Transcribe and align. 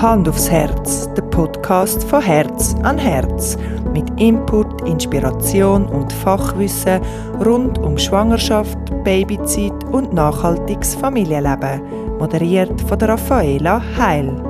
Hand 0.00 0.26
aufs 0.30 0.50
Herz, 0.50 1.12
der 1.12 1.20
Podcast 1.20 2.04
von 2.04 2.22
Herz 2.22 2.74
an 2.84 2.96
Herz. 2.96 3.58
Mit 3.92 4.08
Input, 4.18 4.80
Inspiration 4.88 5.86
und 5.86 6.10
Fachwissen 6.10 7.02
rund 7.44 7.76
um 7.76 7.98
Schwangerschaft, 7.98 8.78
Babyzeit 9.04 9.84
und 9.92 10.14
nachhaltiges 10.14 10.94
Familienleben. 10.94 12.16
Moderiert 12.16 12.80
von 12.80 12.98
der 12.98 13.10
Raffaela 13.10 13.82
Heil. 13.98 14.42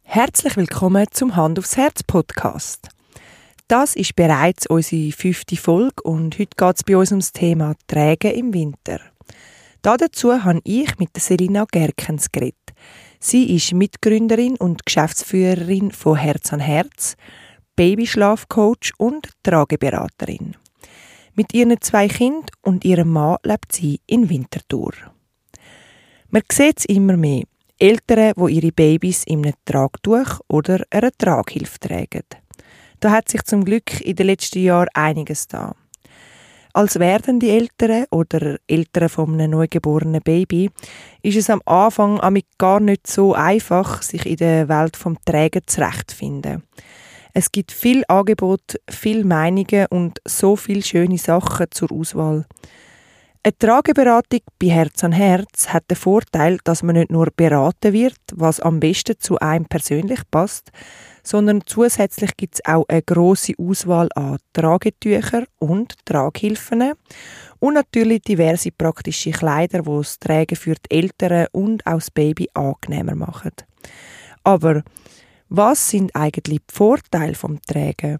Herzlich 0.00 0.56
willkommen 0.56 1.04
zum 1.10 1.36
Hand 1.36 1.58
aufs 1.58 1.76
Herz 1.76 2.02
Podcast. 2.02 2.88
Das 3.68 3.96
ist 3.96 4.16
bereits 4.16 4.66
unsere 4.66 5.12
fünfte 5.12 5.56
Folge 5.56 6.02
und 6.02 6.38
heute 6.38 6.56
geht 6.56 6.76
es 6.76 6.84
bei 6.84 6.96
uns 6.96 7.10
ums 7.10 7.32
Thema 7.32 7.74
Trägen 7.86 8.32
im 8.32 8.54
Winter. 8.54 8.98
Dazu 9.82 10.42
habe 10.42 10.62
ich 10.64 10.98
mit 10.98 11.10
Selina 11.18 11.66
Gerkens 11.70 12.32
geredet. 12.32 12.56
Sie 13.20 13.54
ist 13.54 13.74
Mitgründerin 13.74 14.56
und 14.56 14.86
Geschäftsführerin 14.86 15.90
von 15.90 16.16
Herz 16.16 16.50
an 16.54 16.60
Herz, 16.60 17.14
Babyschlafcoach 17.76 18.92
und 18.96 19.28
Trageberaterin. 19.42 20.56
Mit 21.34 21.52
ihren 21.52 21.78
zwei 21.82 22.08
Kindern 22.08 22.46
und 22.62 22.86
ihrem 22.86 23.10
Mann 23.10 23.36
lebt 23.42 23.72
sie 23.72 24.00
in 24.06 24.30
Winterthur. 24.30 24.94
Man 26.30 26.42
sieht 26.50 26.78
es 26.78 26.84
immer 26.86 27.18
mehr. 27.18 27.44
Eltern, 27.78 28.32
die 28.34 28.54
ihre 28.54 28.72
Babys 28.72 29.24
in 29.24 29.44
einem 29.44 29.54
Tragtuch 29.66 30.40
oder 30.48 30.82
einer 30.90 31.12
Traghilfe 31.12 31.78
tragen. 31.78 32.24
Da 33.00 33.10
hat 33.12 33.28
sich 33.28 33.42
zum 33.44 33.64
Glück 33.64 34.00
in 34.00 34.16
den 34.16 34.26
letzten 34.26 34.62
Jahren 34.62 34.88
einiges 34.92 35.46
da. 35.46 35.74
Als 36.72 36.98
werdende 36.98 37.48
Eltern 37.48 38.04
oder 38.10 38.58
Eltern 38.66 39.08
von 39.08 39.34
einem 39.34 39.52
neugeborenen 39.52 40.20
Baby 40.22 40.70
ist 41.22 41.36
es 41.36 41.50
am 41.50 41.62
Anfang 41.64 42.20
gar 42.58 42.80
nicht 42.80 43.06
so 43.06 43.34
einfach, 43.34 44.02
sich 44.02 44.26
in 44.26 44.36
der 44.36 44.68
Welt 44.68 44.96
vom 44.96 45.16
Träger 45.24 45.60
zurechtzufinden. 45.66 46.62
Es 47.34 47.52
gibt 47.52 47.72
viel 47.72 48.04
Angebot, 48.08 48.80
viel 48.90 49.24
Meinungen 49.24 49.86
und 49.90 50.20
so 50.26 50.56
viele 50.56 50.82
schöne 50.82 51.18
Sachen 51.18 51.66
zur 51.70 51.92
Auswahl. 51.92 52.46
Eine 53.48 53.56
Trageberatung 53.56 54.40
bei 54.58 54.66
Herz 54.66 55.02
an 55.02 55.12
Herz 55.12 55.70
hat 55.70 55.90
den 55.90 55.96
Vorteil, 55.96 56.58
dass 56.64 56.82
man 56.82 56.96
nicht 56.96 57.10
nur 57.10 57.28
beraten 57.34 57.94
wird, 57.94 58.20
was 58.34 58.60
am 58.60 58.78
besten 58.78 59.18
zu 59.18 59.38
einem 59.38 59.64
persönlich 59.64 60.20
passt, 60.30 60.70
sondern 61.22 61.62
zusätzlich 61.64 62.36
gibt 62.36 62.56
es 62.56 62.64
auch 62.66 62.84
eine 62.88 63.00
große 63.00 63.54
Auswahl 63.56 64.10
an 64.14 64.36
Tragetüchern 64.52 65.46
und 65.60 65.94
Traghilfen 66.04 66.92
und 67.58 67.72
natürlich 67.72 68.20
diverse 68.20 68.70
praktische 68.70 69.30
Kleider, 69.30 69.80
die 69.80 69.96
das 69.96 70.18
Tragen 70.18 70.56
für 70.56 70.74
die 70.74 70.96
Eltern 70.98 71.46
und 71.52 71.86
auch 71.86 71.94
das 71.94 72.10
Baby 72.10 72.50
angenehmer 72.52 73.14
machen. 73.14 73.52
Aber 74.44 74.82
was 75.48 75.90
sind 75.90 76.14
eigentlich 76.14 76.60
die 76.60 76.74
Vorteile 76.74 77.34
vom 77.34 77.60
Tragen? 77.62 78.18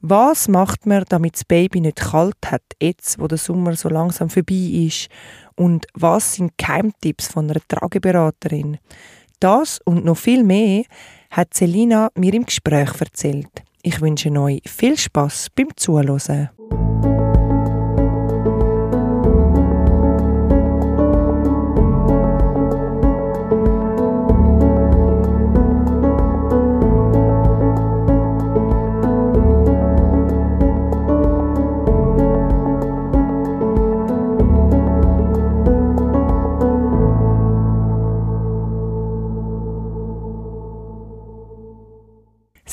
Was 0.00 0.48
macht 0.48 0.86
man, 0.86 1.04
damit 1.08 1.34
das 1.34 1.44
Baby 1.44 1.80
nicht 1.80 2.00
kalt 2.00 2.36
hat, 2.46 2.62
jetzt, 2.80 3.18
wo 3.18 3.26
der 3.26 3.38
Sommer 3.38 3.74
so 3.74 3.88
langsam 3.88 4.30
vorbei 4.30 4.54
ist? 4.86 5.08
Und 5.56 5.86
was 5.94 6.34
sind 6.34 6.56
Keimtipps 6.56 7.28
von 7.28 7.50
einer 7.50 7.60
Trageberaterin? 7.66 8.78
Das 9.40 9.80
und 9.84 10.04
noch 10.04 10.16
viel 10.18 10.44
mehr 10.44 10.84
hat 11.30 11.54
Selina 11.54 12.10
mir 12.14 12.34
im 12.34 12.46
Gespräch 12.46 12.92
erzählt. 13.00 13.62
Ich 13.82 14.00
wünsche 14.00 14.30
euch 14.32 14.62
viel 14.66 14.96
Spaß 14.96 15.48
beim 15.54 15.68
Zuhören. 15.76 16.50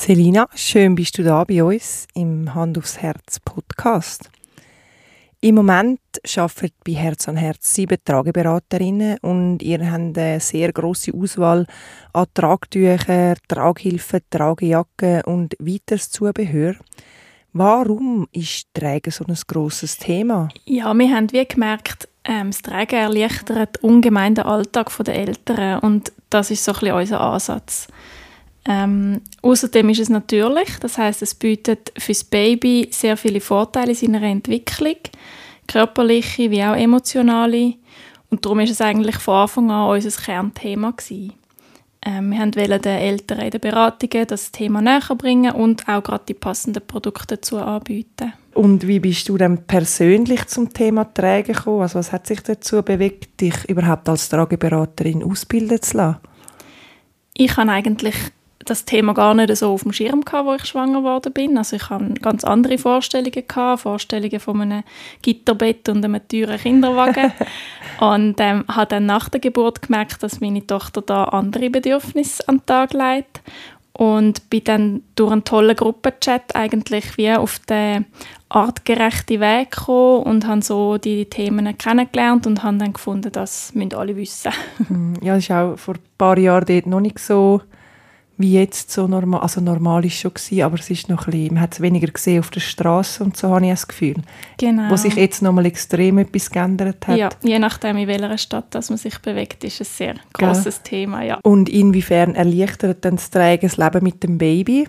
Selina, 0.06 0.46
schön 0.54 0.94
bist 0.94 1.18
du 1.18 1.24
da 1.24 1.42
bei 1.42 1.64
uns 1.64 2.06
im 2.14 2.54
Hand 2.54 2.78
aufs 2.78 2.98
Herz 2.98 3.40
Podcast. 3.40 4.30
Im 5.40 5.56
Moment 5.56 5.98
arbeitet 6.36 6.74
bei 6.86 6.92
Herz 6.92 7.28
an 7.28 7.36
Herz 7.36 7.74
sieben 7.74 7.98
Trageberaterinnen 8.04 9.18
und 9.22 9.64
ihr 9.64 9.80
habt 9.90 10.16
eine 10.16 10.38
sehr 10.38 10.72
große 10.72 11.12
Auswahl 11.12 11.66
an 12.12 12.26
Tragtüchern, 12.34 13.34
Traghilfen, 13.48 14.20
Tragejacken 14.30 15.22
und 15.22 15.56
weiteres 15.58 16.08
Zubehör. 16.08 16.76
Warum 17.52 18.28
ist 18.30 18.68
Tragen 18.74 19.10
so 19.10 19.24
ein 19.26 19.36
grosses 19.48 19.98
Thema? 19.98 20.46
Ja, 20.66 20.94
wir 20.94 21.16
haben 21.16 21.32
wie 21.32 21.48
gemerkt, 21.48 22.08
ähm, 22.22 22.52
das 22.52 22.62
Tragen 22.62 22.94
erleichtert 22.94 23.82
ungemein 23.82 24.36
den 24.36 24.44
Alltag 24.44 24.92
der 25.04 25.16
Eltern 25.16 25.80
und 25.80 26.12
das 26.30 26.52
ist 26.52 26.62
so 26.62 26.74
ein 26.74 26.78
bisschen 26.78 26.94
unser 26.94 27.20
Ansatz. 27.20 27.88
Ähm, 28.68 29.20
außerdem 29.42 29.88
ist 29.90 30.00
es 30.00 30.08
natürlich, 30.08 30.78
das 30.80 30.98
heißt, 30.98 31.22
es 31.22 31.34
bietet 31.34 31.92
für 31.96 32.12
das 32.12 32.24
Baby 32.24 32.88
sehr 32.90 33.16
viele 33.16 33.40
Vorteile 33.40 33.92
in 33.92 33.96
seiner 33.96 34.22
Entwicklung, 34.22 34.96
körperliche 35.68 36.50
wie 36.50 36.64
auch 36.64 36.74
emotionale. 36.74 37.74
Und 38.28 38.44
darum 38.44 38.60
ist 38.60 38.70
es 38.70 38.80
eigentlich 38.80 39.16
von 39.16 39.34
Anfang 39.34 39.70
an 39.70 39.90
unser 39.90 40.10
Kernthema 40.20 40.90
gewesen. 40.90 41.34
Ähm, 42.04 42.32
wir 42.32 42.68
wollten 42.68 42.82
den 42.82 42.98
Eltern 42.98 43.40
in 43.40 43.50
den 43.50 43.60
Beratungen 43.60 44.26
das 44.26 44.52
Thema 44.52 44.80
näher 44.80 45.14
bringen 45.16 45.52
und 45.52 45.88
auch 45.88 46.02
gerade 46.02 46.24
die 46.28 46.34
passenden 46.34 46.86
Produkte 46.86 47.36
dazu 47.36 47.58
anbieten. 47.58 48.32
Und 48.54 48.86
wie 48.86 49.00
bist 49.00 49.28
du 49.28 49.36
dann 49.36 49.66
persönlich 49.66 50.46
zum 50.46 50.72
Thema 50.72 51.12
Tragen 51.12 51.52
gekommen? 51.52 51.82
Also 51.82 51.98
was 51.98 52.12
hat 52.12 52.26
sich 52.26 52.40
dazu 52.40 52.82
bewegt, 52.82 53.40
dich 53.40 53.68
überhaupt 53.68 54.08
als 54.08 54.28
Trageberaterin 54.28 55.22
ausbilden 55.22 55.82
zu 55.82 55.96
lassen? 55.96 56.18
Ich 57.34 57.56
habe 57.56 57.70
eigentlich 57.70 58.14
das 58.70 58.84
Thema 58.84 59.14
gar 59.14 59.34
nicht 59.34 59.54
so 59.56 59.72
auf 59.72 59.82
dem 59.82 59.92
Schirm 59.92 60.24
gehabt, 60.24 60.46
wo 60.46 60.54
ich 60.54 60.64
schwanger 60.64 61.00
geworden 61.00 61.32
bin. 61.32 61.56
Also 61.56 61.76
ich 61.76 61.88
hatte 61.90 62.14
ganz 62.20 62.44
andere 62.44 62.78
Vorstellungen 62.78 63.46
gehabt, 63.46 63.82
Vorstellungen 63.82 64.40
von 64.40 64.60
einem 64.60 64.82
Gitterbett 65.22 65.88
und 65.88 66.04
einem 66.04 66.20
teuren 66.28 66.58
Kinderwagen 66.58 67.32
und 68.00 68.36
ähm, 68.40 68.64
habe 68.68 68.86
dann 68.86 69.06
nach 69.06 69.28
der 69.28 69.40
Geburt 69.40 69.82
gemerkt, 69.82 70.22
dass 70.22 70.40
meine 70.40 70.66
Tochter 70.66 71.02
da 71.02 71.24
andere 71.24 71.70
Bedürfnisse 71.70 72.46
an 72.48 72.58
den 72.58 72.66
Tag 72.66 72.92
legt 72.92 73.40
und 73.96 74.50
bin 74.50 74.64
dann 74.64 75.02
durch 75.14 75.32
einen 75.32 75.44
tollen 75.44 75.74
Gruppenchat 75.74 76.54
eigentlich 76.54 77.16
wie 77.16 77.32
auf 77.32 77.58
den 77.60 78.04
artgerechten 78.48 79.40
Weg 79.40 79.70
gekommen 79.70 80.22
und 80.24 80.46
habe 80.46 80.62
so 80.62 80.98
die 80.98 81.24
Themen 81.24 81.76
kennengelernt 81.78 82.46
und 82.46 82.62
habe 82.62 82.76
dann 82.76 82.92
gefunden, 82.92 83.32
das 83.32 83.74
müssen 83.74 83.94
alle 83.94 84.16
wissen. 84.16 84.52
ja, 85.22 85.36
das 85.36 85.48
war 85.48 85.72
auch 85.72 85.78
vor 85.78 85.94
ein 85.94 86.00
paar 86.18 86.38
Jahren 86.38 86.66
dort 86.66 86.86
noch 86.86 87.00
nicht 87.00 87.18
so 87.18 87.62
wie 88.38 88.52
jetzt 88.52 88.90
so 88.90 89.06
normal, 89.06 89.40
also 89.40 89.60
normal 89.60 90.04
ist 90.04 90.16
schon 90.16 90.34
gewesen, 90.34 90.62
aber 90.62 90.78
es 90.78 90.90
ist 90.90 91.08
noch 91.08 91.26
ein 91.26 91.32
bisschen, 91.32 91.54
man 91.54 91.62
hat 91.62 91.74
es 91.74 91.80
weniger 91.80 92.08
gesehen 92.08 92.40
auf 92.40 92.50
der 92.50 92.60
Straße 92.60 93.24
und 93.24 93.36
so 93.36 93.48
habe 93.50 93.64
ich 93.64 93.70
das 93.70 93.88
Gefühl. 93.88 94.16
Genau. 94.58 94.90
Wo 94.90 94.96
sich 94.96 95.14
jetzt 95.14 95.42
noch 95.42 95.52
mal 95.52 95.64
extrem 95.64 96.18
etwas 96.18 96.50
geändert 96.50 97.06
hat. 97.06 97.16
Ja, 97.16 97.30
je 97.42 97.58
nachdem 97.58 97.96
in 97.96 98.08
welcher 98.08 98.36
Stadt 98.36 98.74
dass 98.74 98.90
man 98.90 98.98
sich 98.98 99.18
bewegt, 99.20 99.64
ist 99.64 99.80
ein 99.80 99.84
sehr 99.84 100.14
großes 100.34 100.82
Thema, 100.82 101.22
ja. 101.22 101.38
Und 101.42 101.68
inwiefern 101.68 102.34
erleichtert 102.34 103.04
dann 103.04 103.16
das 103.16 103.30
Tragen 103.30 103.62
das 103.62 103.76
Leben 103.78 104.02
mit 104.02 104.22
dem 104.22 104.38
Baby? 104.38 104.86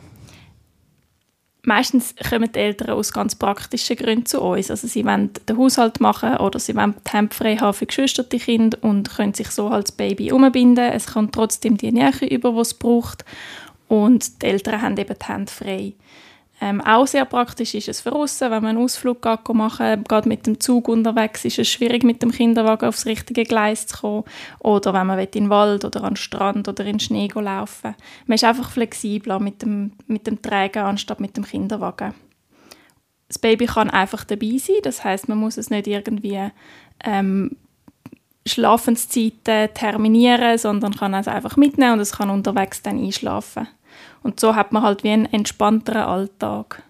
Meistens 1.67 2.16
kommen 2.29 2.49
die 2.49 2.59
Eltern 2.59 2.91
aus 2.91 3.11
ganz 3.11 3.35
praktischen 3.35 3.97
Gründen 3.97 4.25
zu 4.25 4.40
uns. 4.40 4.72
Also 4.72 4.87
sie 4.87 5.03
wollen 5.03 5.31
den 5.49 5.58
Haushalt 5.58 5.99
machen 5.99 6.37
oder 6.37 6.59
sie 6.59 6.73
wollen 6.78 6.96
die 7.05 7.11
Hemd 7.11 7.34
frei 7.34 7.58
haben 7.58 7.73
für 7.73 7.85
geschwisterte 7.85 8.40
Kinder 8.40 8.78
und 8.81 9.14
können 9.14 9.34
sich 9.34 9.49
so 9.49 9.67
als 9.67 9.91
Baby 9.91 10.31
umbinden. 10.31 10.91
Es 10.93 11.08
kommt 11.08 11.35
trotzdem 11.35 11.75
die 11.75 11.91
Nähe 11.91 12.25
über, 12.29 12.53
die 12.53 12.59
es 12.59 12.73
braucht. 12.73 13.25
Und 13.90 14.41
die 14.41 14.46
Eltern 14.46 14.81
haben 14.81 14.96
eben 14.96 15.14
die 15.22 15.25
Hände 15.25 15.52
frei. 15.52 15.93
Ähm, 16.59 16.82
auch 16.82 17.06
sehr 17.06 17.26
praktisch 17.26 17.76
ist 17.76 17.88
es 17.88 18.02
für 18.02 18.14
aussen, 18.14 18.50
wenn 18.50 18.64
man 18.64 18.76
einen 18.76 18.84
Ausflug 18.84 19.24
machen 19.54 20.04
gerade 20.06 20.28
mit 20.28 20.48
dem 20.48 20.59
Zug 20.59 20.88
unterwegs 20.88 21.46
ist 21.46 21.59
es 21.59 21.68
schwierig, 21.68 22.04
mit 22.04 22.24
dem 22.24 22.32
Kinderwagen 22.32 22.90
aufs 22.90 23.06
richtige 23.06 23.44
Gleis 23.44 23.86
zu 23.86 23.98
kommen. 23.98 24.24
Oder 24.59 24.92
wenn 24.94 25.06
man 25.06 25.20
in 25.20 25.30
den 25.30 25.50
Wald 25.52 25.86
oder 25.86 26.04
an 26.04 26.14
den 26.14 26.16
Strand 26.16 26.68
oder 26.68 26.84
in 26.84 26.94
den 26.94 27.00
Schnee 27.00 27.30
laufen 27.34 27.94
Man 28.26 28.36
ist 28.36 28.44
einfach 28.44 28.72
flexibler 28.72 29.40
mit 29.40 29.62
dem, 29.62 29.92
mit 30.08 30.26
dem 30.26 30.42
Träger 30.42 30.86
anstatt 30.86 31.20
mit 31.20 31.38
dem 31.38 31.46
Kinderwagen. 31.46 32.16
Das 33.28 33.38
Baby 33.38 33.68
kann 33.68 33.92
einfach 33.92 34.24
dabei 34.24 34.58
sein, 34.58 34.78
das 34.84 35.04
heißt, 35.04 35.30
man 35.30 35.38
muss 35.38 35.58
es 35.58 35.70
nicht 35.70 35.86
irgendwie 35.86 36.50
ähm, 37.04 37.52
Schlafenszeiten 38.48 39.74
terminieren, 39.74 40.58
sondern 40.58 40.96
kann 40.96 41.14
es 41.14 41.28
einfach 41.28 41.58
mitnehmen 41.58 41.94
und 41.94 42.00
es 42.00 42.14
kann 42.14 42.30
unterwegs 42.30 42.82
dann 42.82 42.98
einschlafen. 42.98 43.68
Und 44.23 44.40
so 44.40 44.55
hat 44.55 44.72
man 44.72 44.84
halt 44.84 45.03
wie 45.03 45.09
einen 45.09 45.25
entspannteren 45.25 46.03
Alltag. 46.03 46.84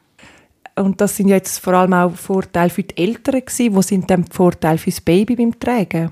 und 0.75 1.01
das 1.01 1.17
sind 1.17 1.29
jetzt 1.29 1.59
vor 1.59 1.73
allem 1.73 1.93
auch 1.93 2.15
Vorteile 2.15 2.69
für 2.69 2.83
die 2.83 2.97
Eltern 2.97 3.41
gewesen. 3.41 3.75
Wo 3.75 3.81
sind 3.81 4.09
denn 4.09 4.25
die 4.25 4.31
Vorteile 4.31 4.77
für 4.77 4.91
das 4.91 5.01
Baby 5.01 5.35
beim 5.35 5.59
Tragen? 5.59 6.11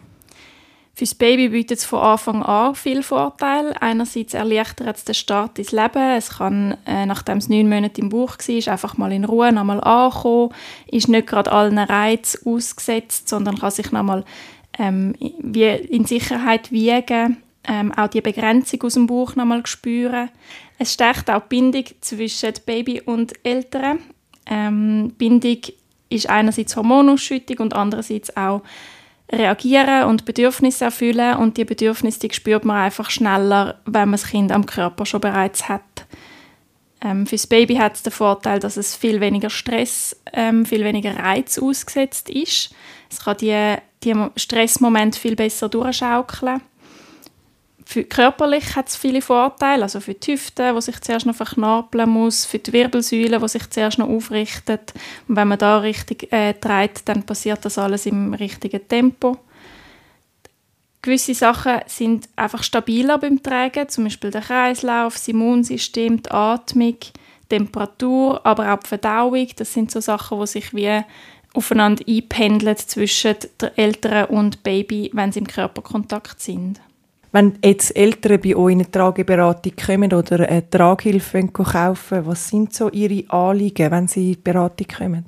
Für 0.97 1.03
das 1.03 1.13
Baby 1.13 1.49
bietet 1.49 1.79
es 1.79 1.85
von 1.85 1.99
Anfang 1.99 2.41
an 2.41 2.73
viele 2.73 3.03
Vorteile. 3.03 3.79
Einerseits 3.81 4.33
erleichtert 4.33 4.95
es 4.95 5.03
den 5.03 5.13
Start 5.13 5.59
ins 5.59 5.73
Leben. 5.73 6.15
Es 6.15 6.37
kann, 6.37 6.77
äh, 6.85 7.05
nachdem 7.05 7.39
es 7.39 7.49
neun 7.49 7.67
Monate 7.67 7.99
im 7.99 8.07
Bauch 8.07 8.37
war, 8.37 8.71
einfach 8.71 8.97
mal 8.97 9.11
in 9.11 9.25
Ruhe 9.25 9.51
nochmal 9.51 9.81
ankommen, 9.81 10.53
ist 10.87 11.09
nicht 11.09 11.27
gerade 11.27 11.51
allen 11.51 11.77
Reizen 11.77 12.47
ausgesetzt, 12.47 13.27
sondern 13.27 13.57
kann 13.57 13.71
sich 13.71 13.91
nochmal 13.91 14.23
ähm, 14.79 15.15
in 15.19 16.05
Sicherheit 16.05 16.71
wiegen, 16.71 17.37
ähm, 17.67 17.91
auch 17.93 18.07
die 18.07 18.21
Begrenzung 18.21 18.81
aus 18.83 18.93
dem 18.93 19.07
Bauch 19.07 19.35
nochmal 19.35 19.65
spüren. 19.65 20.29
Es 20.77 20.93
stärkt 20.93 21.29
auch 21.29 21.41
die 21.41 21.49
Bindung 21.49 21.85
zwischen 22.01 22.53
Baby 22.65 23.01
und 23.01 23.33
Eltern. 23.43 23.99
Ähm, 24.45 25.13
Bindung 25.17 25.57
ist 26.09 26.29
einerseits 26.29 26.75
Hormonausschüttung 26.75 27.57
und 27.59 27.73
andererseits 27.73 28.35
auch 28.35 28.61
reagieren 29.31 30.03
und 30.03 30.25
Bedürfnisse 30.25 30.85
erfüllen 30.85 31.37
und 31.37 31.57
die 31.57 31.65
Bedürfnisse 31.65 32.19
die 32.19 32.33
spürt 32.33 32.63
man 32.63 32.77
einfach 32.77 33.09
schneller, 33.09 33.79
wenn 33.85 34.09
man 34.09 34.11
das 34.11 34.27
Kind 34.27 34.51
am 34.51 34.67
Körper 34.67 35.05
schon 35.05 35.21
bereits 35.21 35.67
hat. 35.67 35.81
Ähm, 37.01 37.25
für 37.25 37.35
das 37.35 37.47
Baby 37.47 37.75
hat 37.75 37.95
es 37.95 38.03
den 38.03 38.11
Vorteil, 38.11 38.59
dass 38.59 38.77
es 38.77 38.95
viel 38.95 39.19
weniger 39.21 39.49
Stress, 39.49 40.15
ähm, 40.31 40.65
viel 40.65 40.83
weniger 40.83 41.17
Reiz 41.17 41.57
ausgesetzt 41.57 42.29
ist. 42.29 42.73
Es 43.09 43.23
kann 43.23 43.37
die, 43.37 43.75
die 44.03 44.13
Stressmomente 44.35 45.19
viel 45.19 45.35
besser 45.35 45.69
durchschaukeln 45.69 46.61
für 47.87 48.03
körperlich 48.03 48.75
hat 48.75 48.89
es 48.89 48.95
viele 48.95 49.21
Vorteile, 49.21 49.83
also 49.83 49.99
für 49.99 50.15
die 50.15 50.33
Hüfte, 50.33 50.73
wo 50.73 50.81
sich 50.81 50.99
zuerst 51.01 51.27
noch 51.27 51.35
verknabeln 51.35 52.09
muss, 52.09 52.43
für 52.43 52.57
die 52.57 52.73
Wirbelsäule, 52.73 53.41
wo 53.41 53.47
sich 53.47 53.69
zuerst 53.69 53.99
noch 53.99 54.09
aufrichtet. 54.09 54.93
Und 55.27 55.35
wenn 55.35 55.47
man 55.47 55.59
da 55.59 55.77
richtig 55.77 56.33
äh, 56.33 56.53
dreht, 56.53 57.01
dann 57.05 57.23
passiert 57.23 57.63
das 57.63 57.77
alles 57.77 58.07
im 58.07 58.33
richtigen 58.33 58.85
Tempo. 58.87 59.37
Gewisse 61.03 61.35
Sachen 61.35 61.81
sind 61.85 62.27
einfach 62.35 62.63
stabiler 62.63 63.19
beim 63.19 63.43
Tragen, 63.43 63.87
zum 63.87 64.05
Beispiel 64.05 64.31
der 64.31 64.41
Kreislauf, 64.41 65.13
das 65.13 65.27
Immunsystem, 65.27 66.23
die 66.23 66.31
Atmung, 66.31 66.97
die 66.99 67.47
Temperatur, 67.49 68.43
aber 68.43 68.73
auch 68.73 68.79
die 68.79 68.87
Verdauung. 68.87 69.47
Das 69.55 69.71
sind 69.71 69.91
so 69.91 69.99
Sachen, 69.99 70.39
die 70.39 70.47
sich 70.47 70.73
wie 70.73 71.01
aufeinander 71.53 72.03
einpendeln 72.07 72.75
zwischen 72.77 73.35
Eltern 73.75 74.25
und 74.25 74.63
Baby, 74.63 75.11
wenn 75.13 75.31
sie 75.31 75.39
im 75.39 75.47
Körperkontakt 75.47 76.41
sind. 76.41 76.81
Wenn 77.35 77.59
jetzt 77.65 77.93
Eltern 77.97 78.39
bei 78.39 78.55
euch 78.55 78.71
in 78.71 78.79
eine 78.79 78.89
Trageberatung 78.89 79.73
kommen 79.75 80.13
oder 80.13 80.47
eine 80.47 80.69
Tragehilfe 80.69 81.45
kaufen 81.49 82.25
was 82.25 82.47
sind 82.47 82.73
so 82.73 82.89
ihre 82.89 83.29
Anliegen, 83.29 83.91
wenn 83.91 84.07
sie 84.07 84.27
in 84.27 84.35
die 84.35 84.41
Beratung 84.41 84.87
kommen? 84.87 85.25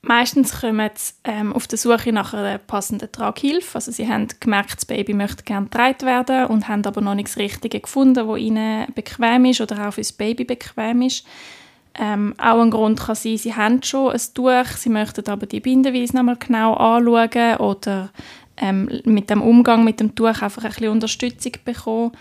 Meistens 0.00 0.58
kommen 0.58 0.88
sie 0.94 1.12
ähm, 1.24 1.52
auf 1.52 1.66
der 1.66 1.76
Suche 1.76 2.10
nach 2.10 2.32
einer 2.32 2.56
passenden 2.56 3.12
Traghilfe. 3.12 3.74
Also 3.74 3.92
sie 3.92 4.08
haben 4.08 4.28
gemerkt, 4.40 4.76
das 4.76 4.86
Baby 4.86 5.12
möchte 5.12 5.44
gerne 5.44 5.66
getragen 5.66 6.06
werden 6.06 6.46
und 6.46 6.68
haben 6.68 6.86
aber 6.86 7.02
noch 7.02 7.14
nichts 7.14 7.36
Richtiges 7.36 7.82
gefunden, 7.82 8.26
wo 8.26 8.36
ihnen 8.36 8.86
bequem 8.94 9.44
ist 9.44 9.60
oder 9.60 9.88
auch 9.88 9.92
für 9.92 10.00
das 10.00 10.12
Baby 10.12 10.44
bequem 10.44 11.02
ist. 11.02 11.26
Ähm, 11.98 12.34
auch 12.38 12.62
ein 12.62 12.70
Grund 12.70 12.98
kann 12.98 13.14
sein, 13.14 13.36
sie 13.36 13.54
haben 13.54 13.82
schon 13.82 14.12
ein 14.12 14.20
Tuch, 14.32 14.76
sie 14.76 14.88
möchten 14.88 15.28
aber 15.28 15.44
die 15.44 15.60
Bindeweise 15.60 16.16
nochmal 16.16 16.36
genau 16.36 16.74
anschauen 16.74 17.56
oder 17.56 18.10
ähm, 18.60 18.88
mit 19.04 19.30
dem 19.30 19.42
Umgang 19.42 19.84
mit 19.84 20.00
dem 20.00 20.14
Tuch 20.14 20.42
einfach 20.42 20.64
ein 20.64 20.70
bisschen 20.70 20.88
Unterstützung 20.90 21.52
bekommen. 21.64 22.12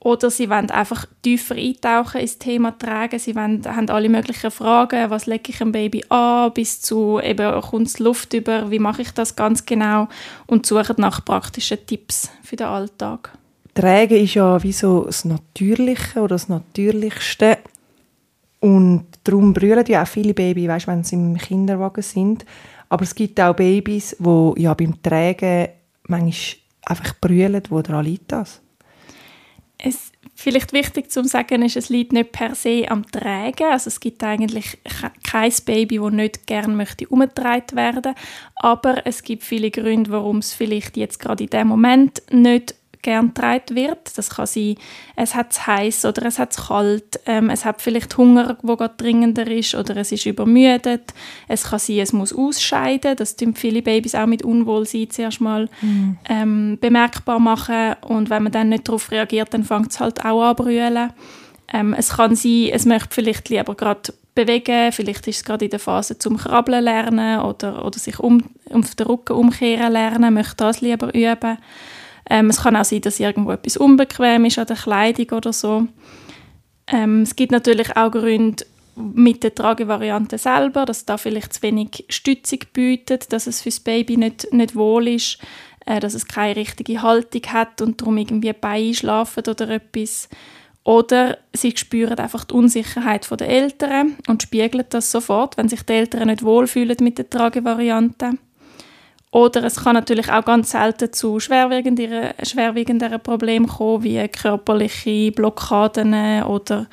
Oder 0.00 0.30
sie 0.30 0.48
wollen 0.48 0.70
einfach 0.70 1.06
tiefer 1.22 1.56
eintauchen 1.56 2.20
ins 2.20 2.38
Thema 2.38 2.78
Tragen. 2.78 3.18
Sie 3.18 3.34
wollen, 3.34 3.64
haben 3.64 3.90
alle 3.90 4.08
möglichen 4.08 4.50
Fragen, 4.50 5.10
was 5.10 5.26
lege 5.26 5.50
ich 5.50 5.60
einem 5.60 5.72
Baby 5.72 6.04
an, 6.10 6.52
bis 6.52 6.80
zu 6.80 7.18
eben 7.20 7.60
kommt 7.60 7.98
Luft 7.98 8.32
über, 8.32 8.70
wie 8.70 8.78
mache 8.78 9.02
ich 9.02 9.10
das 9.10 9.34
ganz 9.34 9.66
genau 9.66 10.08
und 10.46 10.64
suchen 10.64 10.96
nach 10.98 11.24
praktischen 11.24 11.84
Tipps 11.86 12.30
für 12.44 12.56
den 12.56 12.68
Alltag. 12.68 13.32
Tragen 13.74 14.16
ist 14.16 14.34
ja 14.34 14.62
wie 14.62 14.72
so 14.72 15.04
das 15.04 15.24
Natürliche 15.24 16.20
oder 16.20 16.36
das 16.36 16.48
Natürlichste. 16.48 17.58
Und 18.60 19.06
darum 19.24 19.52
brüllen 19.52 19.86
ja 19.86 20.02
auch 20.02 20.08
viele 20.08 20.34
Babys, 20.34 20.86
wenn 20.86 21.04
sie 21.04 21.16
im 21.16 21.36
Kinderwagen 21.36 22.02
sind. 22.02 22.44
Aber 22.88 23.02
es 23.02 23.14
gibt 23.14 23.40
auch 23.40 23.54
Babys, 23.54 24.16
die 24.18 24.52
ja 24.56 24.74
beim 24.74 25.02
Tragen 25.02 25.68
manchmal 26.06 26.60
einfach 26.86 27.14
brüllen. 27.20 27.62
Woran 27.68 28.04
liegt 28.04 28.32
das? 28.32 28.60
Es 29.78 30.12
vielleicht 30.36 30.72
wichtig 30.72 31.10
zu 31.10 31.24
sagen 31.24 31.62
ist, 31.62 31.76
es 31.76 31.88
liegt 31.88 32.12
nicht 32.12 32.32
per 32.32 32.54
se 32.54 32.84
am 32.88 33.10
Tragen. 33.10 33.64
Also 33.70 33.88
es 33.88 33.98
gibt 33.98 34.22
eigentlich 34.22 34.78
kein 35.24 35.52
Baby, 35.64 35.98
das 35.98 36.10
nicht 36.12 36.46
gerne 36.46 36.74
möchte 36.74 37.08
umgetragen 37.08 37.76
werden. 37.76 38.14
Aber 38.56 39.06
es 39.06 39.22
gibt 39.22 39.42
viele 39.42 39.70
Gründe, 39.70 40.10
warum 40.10 40.38
es 40.38 40.52
vielleicht 40.52 40.96
jetzt 40.96 41.18
gerade 41.18 41.44
in 41.44 41.50
dem 41.50 41.68
Moment 41.68 42.22
nicht 42.30 42.74
gern 43.02 43.28
getragen 43.28 43.76
wird. 43.76 44.16
Das 44.16 44.30
kann 44.30 44.46
sein, 44.46 44.76
es 45.16 45.34
hat 45.34 45.52
es 45.52 45.66
heiß 45.66 46.04
oder 46.04 46.26
es 46.26 46.38
hat 46.38 46.52
es 46.52 46.68
kalt, 46.68 47.20
ähm, 47.26 47.50
es 47.50 47.64
hat 47.64 47.82
vielleicht 47.82 48.16
Hunger, 48.16 48.56
wo 48.62 48.76
gerade 48.76 48.94
dringender 48.96 49.46
ist 49.50 49.74
oder 49.74 49.96
es 49.96 50.12
ist 50.12 50.26
übermüdet. 50.26 51.14
Es 51.48 51.64
kann 51.64 51.78
sein, 51.78 51.98
es 51.98 52.12
muss 52.12 52.32
ausscheiden. 52.32 53.16
Das 53.16 53.36
tun 53.36 53.54
viele 53.54 53.82
Babys 53.82 54.14
auch 54.14 54.26
mit 54.26 54.42
Unwohlsein 54.42 55.10
zuerst 55.10 55.40
mal 55.40 55.68
mhm. 55.80 56.18
ähm, 56.28 56.78
bemerkbar 56.80 57.38
machen 57.38 57.94
und 58.06 58.30
wenn 58.30 58.42
man 58.42 58.52
dann 58.52 58.70
nicht 58.70 58.88
darauf 58.88 59.10
reagiert, 59.10 59.52
dann 59.54 59.64
fängt 59.64 59.90
es 59.90 60.00
halt 60.00 60.24
auch 60.24 60.42
an 60.42 60.56
zu 60.56 60.62
brüllen. 60.62 61.12
Ähm, 61.72 61.94
es 61.94 62.10
kann 62.10 62.36
sein, 62.36 62.68
es 62.72 62.86
möchte 62.86 63.08
vielleicht 63.10 63.48
lieber 63.48 63.74
gerade 63.74 64.12
bewegen, 64.36 64.92
vielleicht 64.92 65.26
ist 65.26 65.38
es 65.38 65.44
gerade 65.44 65.64
in 65.64 65.70
der 65.72 65.80
Phase 65.80 66.18
zum 66.18 66.36
Krabbeln 66.36 66.84
lernen 66.84 67.40
oder, 67.40 67.84
oder 67.84 67.98
sich 67.98 68.20
um, 68.20 68.44
auf 68.70 68.94
den 68.94 69.06
Rücken 69.06 69.32
umkehren 69.32 69.92
lernen, 69.92 70.34
möchte 70.34 70.56
das 70.58 70.80
lieber 70.80 71.12
üben. 71.12 71.58
Ähm, 72.28 72.50
es 72.50 72.62
kann 72.62 72.76
auch 72.76 72.84
sein, 72.84 73.00
dass 73.00 73.20
irgendwo 73.20 73.52
etwas 73.52 73.76
unbequem 73.76 74.44
ist 74.44 74.58
an 74.58 74.66
der 74.66 74.76
Kleidung 74.76 75.30
oder 75.36 75.52
so. 75.52 75.86
Ähm, 76.88 77.22
es 77.22 77.36
gibt 77.36 77.52
natürlich 77.52 77.96
auch 77.96 78.10
Gründe 78.10 78.64
mit 78.96 79.42
der 79.42 79.54
Tragevariante 79.54 80.38
selber, 80.38 80.86
dass 80.86 81.04
da 81.04 81.18
vielleicht 81.18 81.54
zu 81.54 81.62
wenig 81.62 82.04
Stützung 82.08 82.60
bietet, 82.72 83.32
dass 83.32 83.46
es 83.46 83.60
für 83.60 83.68
das 83.68 83.80
Baby 83.80 84.16
nicht, 84.16 84.52
nicht 84.52 84.74
wohl 84.74 85.08
ist, 85.08 85.38
äh, 85.84 86.00
dass 86.00 86.14
es 86.14 86.26
keine 86.26 86.56
richtige 86.56 87.02
Haltung 87.02 87.42
hat 87.52 87.82
und 87.82 88.00
darum 88.00 88.16
irgendwie 88.16 88.54
einschlafen 88.60 89.44
oder 89.46 89.68
etwas. 89.68 90.28
Oder 90.84 91.38
sie 91.52 91.76
spüren 91.76 92.18
einfach 92.18 92.44
die 92.44 92.54
Unsicherheit 92.54 93.28
der 93.28 93.48
Eltern 93.48 94.16
und 94.28 94.44
spiegeln 94.44 94.84
das 94.88 95.10
sofort, 95.10 95.56
wenn 95.56 95.68
sich 95.68 95.82
die 95.82 95.94
Eltern 95.94 96.28
nicht 96.28 96.44
wohlfühlen 96.44 96.96
mit 97.00 97.18
der 97.18 97.28
Tragevariante. 97.28 98.38
Oder 99.36 99.64
es 99.64 99.76
kann 99.76 99.92
natürlich 99.92 100.32
auch 100.32 100.46
ganz 100.46 100.70
selten 100.70 101.12
zu 101.12 101.38
schwerwiegenderen, 101.40 102.30
schwerwiegenderen 102.42 103.20
Problemen 103.20 103.66
kommen, 103.66 104.02
wie 104.02 104.26
körperliche 104.28 105.30
Blockaden 105.30 106.42
oder 106.44 106.86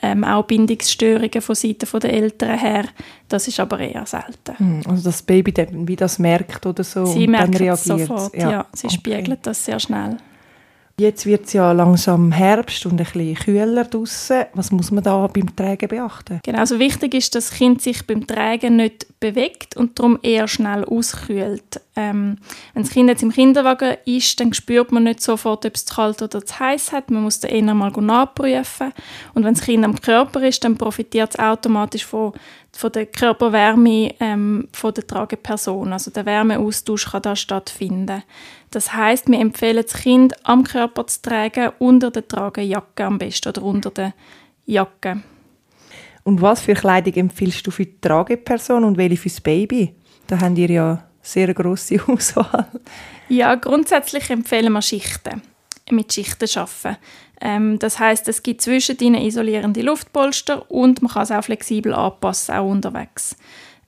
ähm, 0.00 0.22
auch 0.22 0.44
Bindungsstörungen 0.44 1.42
von 1.42 1.56
Seiten 1.56 1.98
der 1.98 2.12
Eltern 2.12 2.56
her. 2.56 2.84
Das 3.28 3.48
ist 3.48 3.58
aber 3.58 3.80
eher 3.80 4.06
selten. 4.06 4.56
Hm, 4.58 4.82
also 4.88 5.02
das 5.02 5.22
Baby, 5.22 5.52
wie 5.72 5.96
das 5.96 6.20
merkt 6.20 6.64
oder 6.66 6.84
so 6.84 7.04
sie 7.04 7.24
und 7.24 7.32
merkt 7.32 7.54
dann 7.54 7.54
reagiert. 7.54 8.06
sofort, 8.06 8.36
ja. 8.36 8.50
ja 8.50 8.66
sie 8.72 8.86
okay. 8.86 8.94
spiegelt 8.96 9.40
das 9.42 9.64
sehr 9.64 9.80
schnell. 9.80 10.18
Jetzt 11.00 11.26
wird 11.26 11.46
es 11.46 11.52
ja 11.52 11.70
langsam 11.70 12.32
Herbst 12.32 12.84
und 12.84 12.94
ein 13.00 13.04
bisschen 13.04 13.36
kühler 13.36 13.84
draußen. 13.84 14.46
Was 14.54 14.72
muss 14.72 14.90
man 14.90 15.04
da 15.04 15.28
beim 15.28 15.54
Tragen 15.54 15.88
beachten? 15.88 16.40
Genau, 16.44 16.58
also 16.58 16.80
wichtig 16.80 17.14
ist, 17.14 17.36
dass 17.36 17.50
das 17.50 17.56
Kind 17.56 17.80
sich 17.80 18.04
beim 18.04 18.26
Tragen 18.26 18.74
nicht 18.74 19.06
bewegt 19.20 19.76
und 19.76 19.96
darum 19.96 20.18
eher 20.22 20.48
schnell 20.48 20.84
auskühlt. 20.84 21.80
Ähm, 22.00 22.36
wenn 22.74 22.84
das 22.84 22.92
Kind 22.92 23.08
jetzt 23.08 23.24
im 23.24 23.32
Kinderwagen 23.32 23.96
ist, 24.04 24.38
dann 24.38 24.54
spürt 24.54 24.92
man 24.92 25.02
nicht 25.02 25.20
sofort, 25.20 25.66
ob 25.66 25.74
es 25.74 25.84
zu 25.84 25.96
kalt 25.96 26.22
oder 26.22 26.44
zu 26.44 26.60
heiß 26.60 26.92
hat. 26.92 27.10
Man 27.10 27.24
muss 27.24 27.40
dann 27.40 27.50
eher 27.50 27.74
mal 27.74 27.90
nachprüfen. 27.90 28.92
Und 29.34 29.44
wenn 29.44 29.54
das 29.54 29.64
Kind 29.64 29.84
am 29.84 30.00
Körper 30.00 30.46
ist, 30.46 30.62
dann 30.62 30.76
profitiert 30.76 31.30
es 31.34 31.38
automatisch 31.40 32.06
von 32.06 32.34
von 32.70 32.92
der 32.92 33.06
Körperwärme 33.06 34.14
ähm, 34.20 34.68
von 34.72 34.94
der 34.94 35.04
Trageperson. 35.04 35.92
Also 35.92 36.12
der 36.12 36.26
Wärmeaustausch 36.26 37.10
kann 37.10 37.22
da 37.22 37.34
stattfinden. 37.34 38.22
Das 38.70 38.94
heißt, 38.94 39.28
wir 39.28 39.40
empfehlen 39.40 39.82
das 39.82 39.94
Kind 39.94 40.34
am 40.46 40.62
Körper 40.62 41.04
zu 41.08 41.22
tragen 41.22 41.72
unter 41.80 42.12
der 42.12 42.28
Tragejacke 42.28 43.04
am 43.04 43.18
besten 43.18 43.48
oder 43.48 43.62
unter 43.62 43.90
der 43.90 44.14
Jacke. 44.66 45.22
Und 46.22 46.40
was 46.40 46.60
für 46.60 46.74
Kleidung 46.74 47.14
empfiehlst 47.14 47.66
du 47.66 47.72
für 47.72 47.86
die 47.86 48.00
Trageperson 48.00 48.84
und 48.84 48.96
welche 48.96 49.16
für 49.16 49.28
das 49.30 49.40
Baby? 49.40 49.94
Da 50.28 50.38
haben 50.38 50.54
ihr 50.56 50.70
ja 50.70 51.07
sehr 51.32 51.52
große 51.52 52.00
Auswahl. 52.08 52.66
Ja, 53.28 53.54
grundsätzlich 53.54 54.30
empfehlen 54.30 54.72
wir 54.72 54.82
Schichten. 54.82 55.42
Mit 55.90 56.12
Schichten 56.12 56.48
arbeiten. 56.58 56.98
Ähm, 57.40 57.78
das 57.78 57.98
heißt, 57.98 58.28
es 58.28 58.42
gibt 58.42 58.62
zwischen 58.62 58.98
ihnen 58.98 59.22
isolierende 59.22 59.82
Luftpolster 59.82 60.70
und 60.70 61.02
man 61.02 61.12
kann 61.12 61.22
es 61.22 61.30
auch 61.30 61.44
flexibel 61.44 61.94
anpassen, 61.94 62.54
auch 62.54 62.68
unterwegs. 62.68 63.36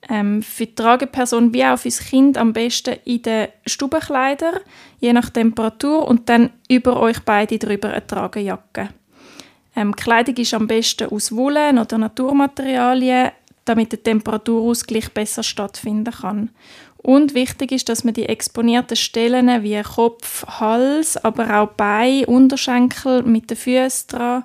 Ähm, 0.09 0.41
für 0.41 0.65
die 0.65 0.73
Trageperson 0.73 1.53
wie 1.53 1.65
auch 1.65 1.77
für 1.77 1.89
das 1.89 1.99
Kind 1.99 2.37
am 2.37 2.53
besten 2.53 2.95
in 3.05 3.21
den 3.21 3.49
Stubenkleider, 3.67 4.61
je 4.99 5.13
nach 5.13 5.29
Temperatur 5.29 6.07
und 6.07 6.27
dann 6.27 6.49
über 6.69 6.99
euch 6.99 7.19
beide 7.19 7.59
drüber 7.59 7.89
eine 7.89 8.07
Tragejacke. 8.07 8.89
Ähm, 9.75 9.95
Kleidung 9.95 10.35
ist 10.35 10.53
am 10.53 10.67
besten 10.67 11.09
aus 11.09 11.31
Wolle 11.31 11.69
oder 11.69 11.97
Naturmaterialien. 11.97 13.31
Damit 13.65 13.91
der 13.91 14.03
Temperaturausgleich 14.03 15.11
besser 15.11 15.43
stattfinden 15.43 16.13
kann. 16.13 16.49
Und 16.97 17.33
wichtig 17.33 17.71
ist, 17.71 17.89
dass 17.89 18.03
man 18.03 18.13
die 18.13 18.27
exponierten 18.27 18.95
Stellen 18.95 19.63
wie 19.63 19.81
Kopf, 19.81 20.45
Hals, 20.45 21.17
aber 21.17 21.61
auch 21.61 21.69
Bein, 21.69 22.25
Unterschenkel 22.25 23.23
mit 23.23 23.49
den 23.49 23.57
Füßen 23.57 24.07
dran, 24.07 24.43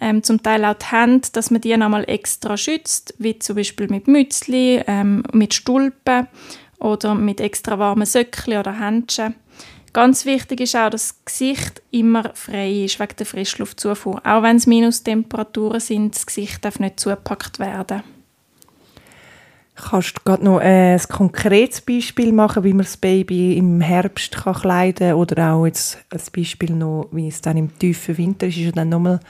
ähm, 0.00 0.22
zum 0.22 0.42
Teil 0.42 0.64
auch 0.64 0.74
die 0.74 0.86
Hände, 0.90 1.28
dass 1.32 1.52
man 1.52 1.60
die 1.60 1.76
nochmal 1.76 2.04
extra 2.08 2.56
schützt, 2.56 3.14
wie 3.18 3.38
zum 3.38 3.54
Beispiel 3.54 3.86
mit 3.86 4.08
Mützli, 4.08 4.82
ähm, 4.86 5.22
mit 5.32 5.54
Stulpen 5.54 6.26
oder 6.80 7.14
mit 7.14 7.40
extra 7.40 7.78
warmen 7.78 8.06
Söckchen 8.06 8.58
oder 8.58 8.80
Händchen. 8.80 9.36
Ganz 9.92 10.24
wichtig 10.24 10.60
ist 10.60 10.74
auch, 10.74 10.90
dass 10.90 11.08
das 11.08 11.24
Gesicht 11.24 11.82
immer 11.90 12.32
frei 12.34 12.84
ist 12.84 12.98
wegen 12.98 13.16
der 13.16 13.26
Frischluftzufuhr. 13.26 14.22
Auch 14.24 14.42
wenn 14.42 14.56
es 14.56 14.66
Minustemperaturen 14.66 15.80
sind, 15.80 16.16
das 16.16 16.26
Gesicht 16.26 16.64
darf 16.64 16.80
nicht 16.80 16.98
zugepackt 16.98 17.58
werden. 17.58 18.02
Kannst 19.74 20.18
du 20.18 20.20
gerade 20.24 20.44
noch 20.44 20.58
ein 20.58 21.00
konkretes 21.08 21.80
Beispiel 21.80 22.32
machen, 22.32 22.62
wie 22.62 22.74
man 22.74 22.84
das 22.84 22.98
Baby 22.98 23.56
im 23.56 23.80
Herbst 23.80 24.36
kann 24.36 24.54
kleiden 24.54 25.08
kann? 25.08 25.16
Oder 25.16 25.52
auch 25.52 25.66
jetzt 25.66 25.98
ein 26.10 26.20
Beispiel 26.34 26.72
noch, 26.72 27.08
wie 27.10 27.28
es 27.28 27.40
dann 27.40 27.56
im 27.56 27.78
tiefen 27.78 28.18
Winter 28.18 28.46
ist? 28.46 28.58
Ist 28.58 28.64
ja 28.64 28.72
dann 28.72 28.90
nochmal 28.90 29.20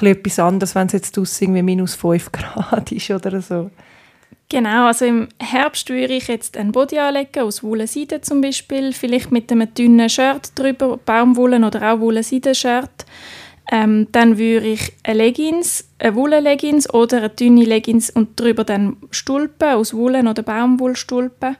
etwas 0.00 0.38
anderes, 0.38 0.74
wenn 0.76 0.86
es 0.86 0.92
jetzt 0.92 1.16
draussen 1.16 1.52
minus 1.52 1.96
5 1.96 2.30
Grad 2.32 2.92
ist 2.92 3.10
oder 3.10 3.40
so. 3.40 3.70
Genau, 4.48 4.86
also 4.86 5.04
im 5.04 5.28
Herbst 5.40 5.88
würde 5.90 6.14
ich 6.14 6.26
jetzt 6.26 6.56
ein 6.56 6.72
Body 6.72 6.98
anlegen, 6.98 7.42
aus 7.42 7.62
Wolle-Seide 7.62 8.20
zum 8.20 8.40
Beispiel, 8.40 8.92
vielleicht 8.92 9.30
mit 9.30 9.50
einem 9.52 9.72
dünnen 9.72 10.08
Shirt 10.08 10.50
drüber, 10.56 10.98
Baumwollen 10.98 11.62
oder 11.62 11.92
auch 11.92 12.00
Wolle-Seide-Shirt. 12.00 13.06
Ähm, 13.70 14.08
dann 14.12 14.38
würde 14.38 14.66
ich 14.66 14.92
eine 15.04 15.18
Leggings, 15.18 15.88
eine 15.98 16.14
Wolle-Leggings 16.14 16.92
oder 16.92 17.18
eine 17.18 17.28
dünne 17.30 17.64
Leggings 17.64 18.10
und 18.10 18.38
drüber 18.38 18.64
dann 18.64 18.96
Stulpen 19.10 19.74
aus 19.74 19.94
Wollen 19.94 20.26
oder 20.26 20.42
Baumwollstulpen. 20.42 21.56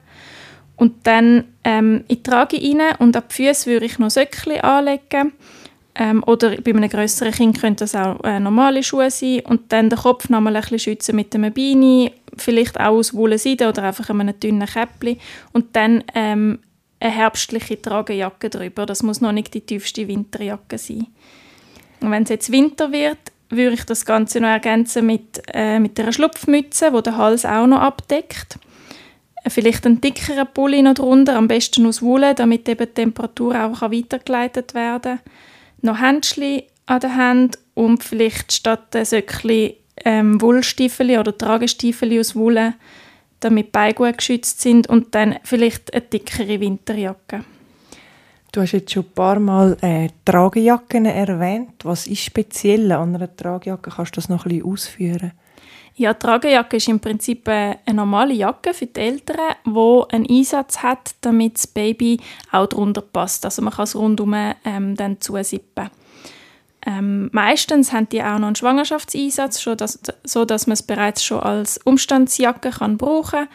Und 0.75 1.05
dann 1.05 1.45
ähm, 1.63 2.03
die 2.09 2.23
Trage 2.23 2.57
rein 2.57 2.95
und 2.99 3.15
ab 3.15 3.31
Füße 3.31 3.69
würde 3.69 3.85
ich 3.85 3.99
noch 3.99 4.09
Söckchen 4.09 4.61
anlegen. 4.61 5.33
Ähm, 5.93 6.23
oder 6.25 6.55
bei 6.57 6.71
einem 6.71 6.89
größeren 6.89 7.33
Kind 7.33 7.61
könnte 7.61 7.83
das 7.83 7.95
auch 7.95 8.23
äh, 8.23 8.39
normale 8.39 8.81
Schuhe 8.81 9.11
sein. 9.11 9.41
Und 9.41 9.71
dann 9.71 9.89
den 9.89 9.99
Kopf 9.99 10.29
noch 10.29 10.41
mal 10.41 10.55
ein 10.55 10.61
bisschen 10.61 10.79
schützen 10.79 11.15
mit 11.15 11.35
einem 11.35 11.53
Beine, 11.53 12.11
vielleicht 12.35 12.79
auch 12.79 12.97
aus 12.97 13.13
Wollseide 13.13 13.69
oder 13.69 13.83
einfach 13.83 14.09
einem 14.09 14.37
dünnen 14.39 14.67
Käppli. 14.67 15.17
Und 15.51 15.75
dann 15.75 16.03
ähm, 16.15 16.59
eine 16.99 17.11
herbstliche 17.11 17.81
Tragejacke 17.81 18.49
drüber. 18.49 18.85
Das 18.85 19.03
muss 19.03 19.21
noch 19.21 19.31
nicht 19.31 19.53
die 19.53 19.61
tiefste 19.61 20.07
Winterjacke 20.07 20.77
sein. 20.77 21.07
Und 22.01 22.11
wenn 22.11 22.23
es 22.23 22.29
jetzt 22.29 22.51
Winter 22.51 22.91
wird, 22.91 23.17
würde 23.49 23.73
ich 23.73 23.85
das 23.85 24.05
Ganze 24.05 24.39
noch 24.39 24.49
ergänzen 24.49 25.05
mit, 25.05 25.41
äh, 25.53 25.79
mit 25.79 25.99
einer 25.99 26.13
Schlupfmütze, 26.13 26.91
die 26.91 27.03
den 27.03 27.17
Hals 27.17 27.45
auch 27.45 27.67
noch 27.67 27.81
abdeckt. 27.81 28.57
Vielleicht 29.47 29.85
einen 29.85 30.01
dickeren 30.01 30.47
Pulli 30.53 30.81
noch 30.81 30.93
drunter, 30.93 31.35
am 31.35 31.47
besten 31.47 31.85
aus 31.85 32.01
Wolle, 32.01 32.35
damit 32.35 32.69
eben 32.69 32.85
die 32.87 32.93
Temperatur 32.93 33.55
auch 33.63 33.81
weitergeleitet 33.81 34.73
werden 34.73 35.19
kann 35.19 35.31
noch 35.81 35.99
Händchen 35.99 36.63
an 36.85 36.99
der 36.99 37.15
Hand 37.15 37.59
und 37.73 38.03
vielleicht 38.03 38.53
statt 38.53 38.95
ein 38.95 39.05
Söckchen 39.05 39.73
ähm, 40.03 40.41
Wollstiefel 40.41 41.17
oder 41.19 41.37
Tragestiefel 41.37 42.19
aus 42.19 42.35
Wolle, 42.35 42.73
damit 43.39 43.67
die 43.67 43.71
Beine 43.71 43.93
gut 43.93 44.17
geschützt 44.17 44.61
sind 44.61 44.87
und 44.87 45.13
dann 45.15 45.37
vielleicht 45.43 45.93
eine 45.93 46.01
dickere 46.01 46.59
Winterjacke. 46.59 47.43
Du 48.51 48.59
hast 48.59 48.73
jetzt 48.73 48.91
schon 48.91 49.03
ein 49.03 49.13
paar 49.13 49.39
Mal 49.39 49.77
äh, 49.81 50.09
Tragejacken 50.25 51.05
erwähnt. 51.05 51.85
Was 51.85 52.05
ist 52.05 52.23
speziell 52.23 52.91
an 52.91 53.15
einer 53.15 53.33
Tragejacke? 53.33 53.91
Kannst 53.91 54.17
du 54.17 54.19
das 54.19 54.27
noch 54.27 54.45
ein 54.45 54.49
bisschen 54.49 54.65
ausführen? 54.65 55.31
Ja, 55.95 56.13
die 56.13 56.19
Tragejacke 56.19 56.77
ist 56.77 56.89
im 56.89 56.99
Prinzip 56.99 57.47
eine 57.47 57.77
normale 57.93 58.33
Jacke 58.33 58.73
für 58.73 58.87
die 58.87 58.99
Eltern, 58.99 59.55
die 59.65 60.03
einen 60.13 60.29
Einsatz 60.29 60.79
hat, 60.79 61.15
damit 61.21 61.55
das 61.55 61.67
Baby 61.67 62.19
auch 62.51 62.67
darunter 62.67 63.01
passt. 63.01 63.45
Also 63.45 63.61
man 63.61 63.73
kann 63.73 63.83
es 63.83 63.95
rundum 63.95 64.33
ähm, 64.33 64.95
dann 64.95 65.21
zusippen. 65.21 65.89
Ähm, 66.85 67.29
meistens 67.31 67.93
haben 67.93 68.09
die 68.09 68.21
auch 68.21 68.39
noch 68.39 68.47
einen 68.47 68.55
Schwangerschaftseinsatz, 68.55 69.61
schon 69.61 69.77
das, 69.77 69.99
so 70.23 70.45
dass 70.45 70.65
man 70.67 70.73
es 70.73 70.83
bereits 70.83 71.23
schon 71.23 71.39
als 71.39 71.77
Umstandsjacke 71.77 72.71
kann 72.71 72.97
brauchen 72.97 73.47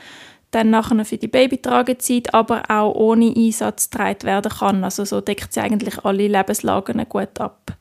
dann 0.56 0.70
nachher 0.70 1.04
für 1.04 1.18
die 1.18 1.28
Babytragezeit, 1.28 2.32
aber 2.32 2.62
auch 2.68 2.94
ohne 2.94 3.34
Einsatz 3.36 3.90
getragen 3.90 4.22
werden 4.22 4.50
kann. 4.50 4.84
Also 4.84 5.04
so 5.04 5.20
deckt 5.20 5.52
sie 5.52 5.60
eigentlich 5.60 6.04
alle 6.04 6.28
Lebenslagen 6.28 7.06
gut 7.08 7.40
ab. 7.40 7.76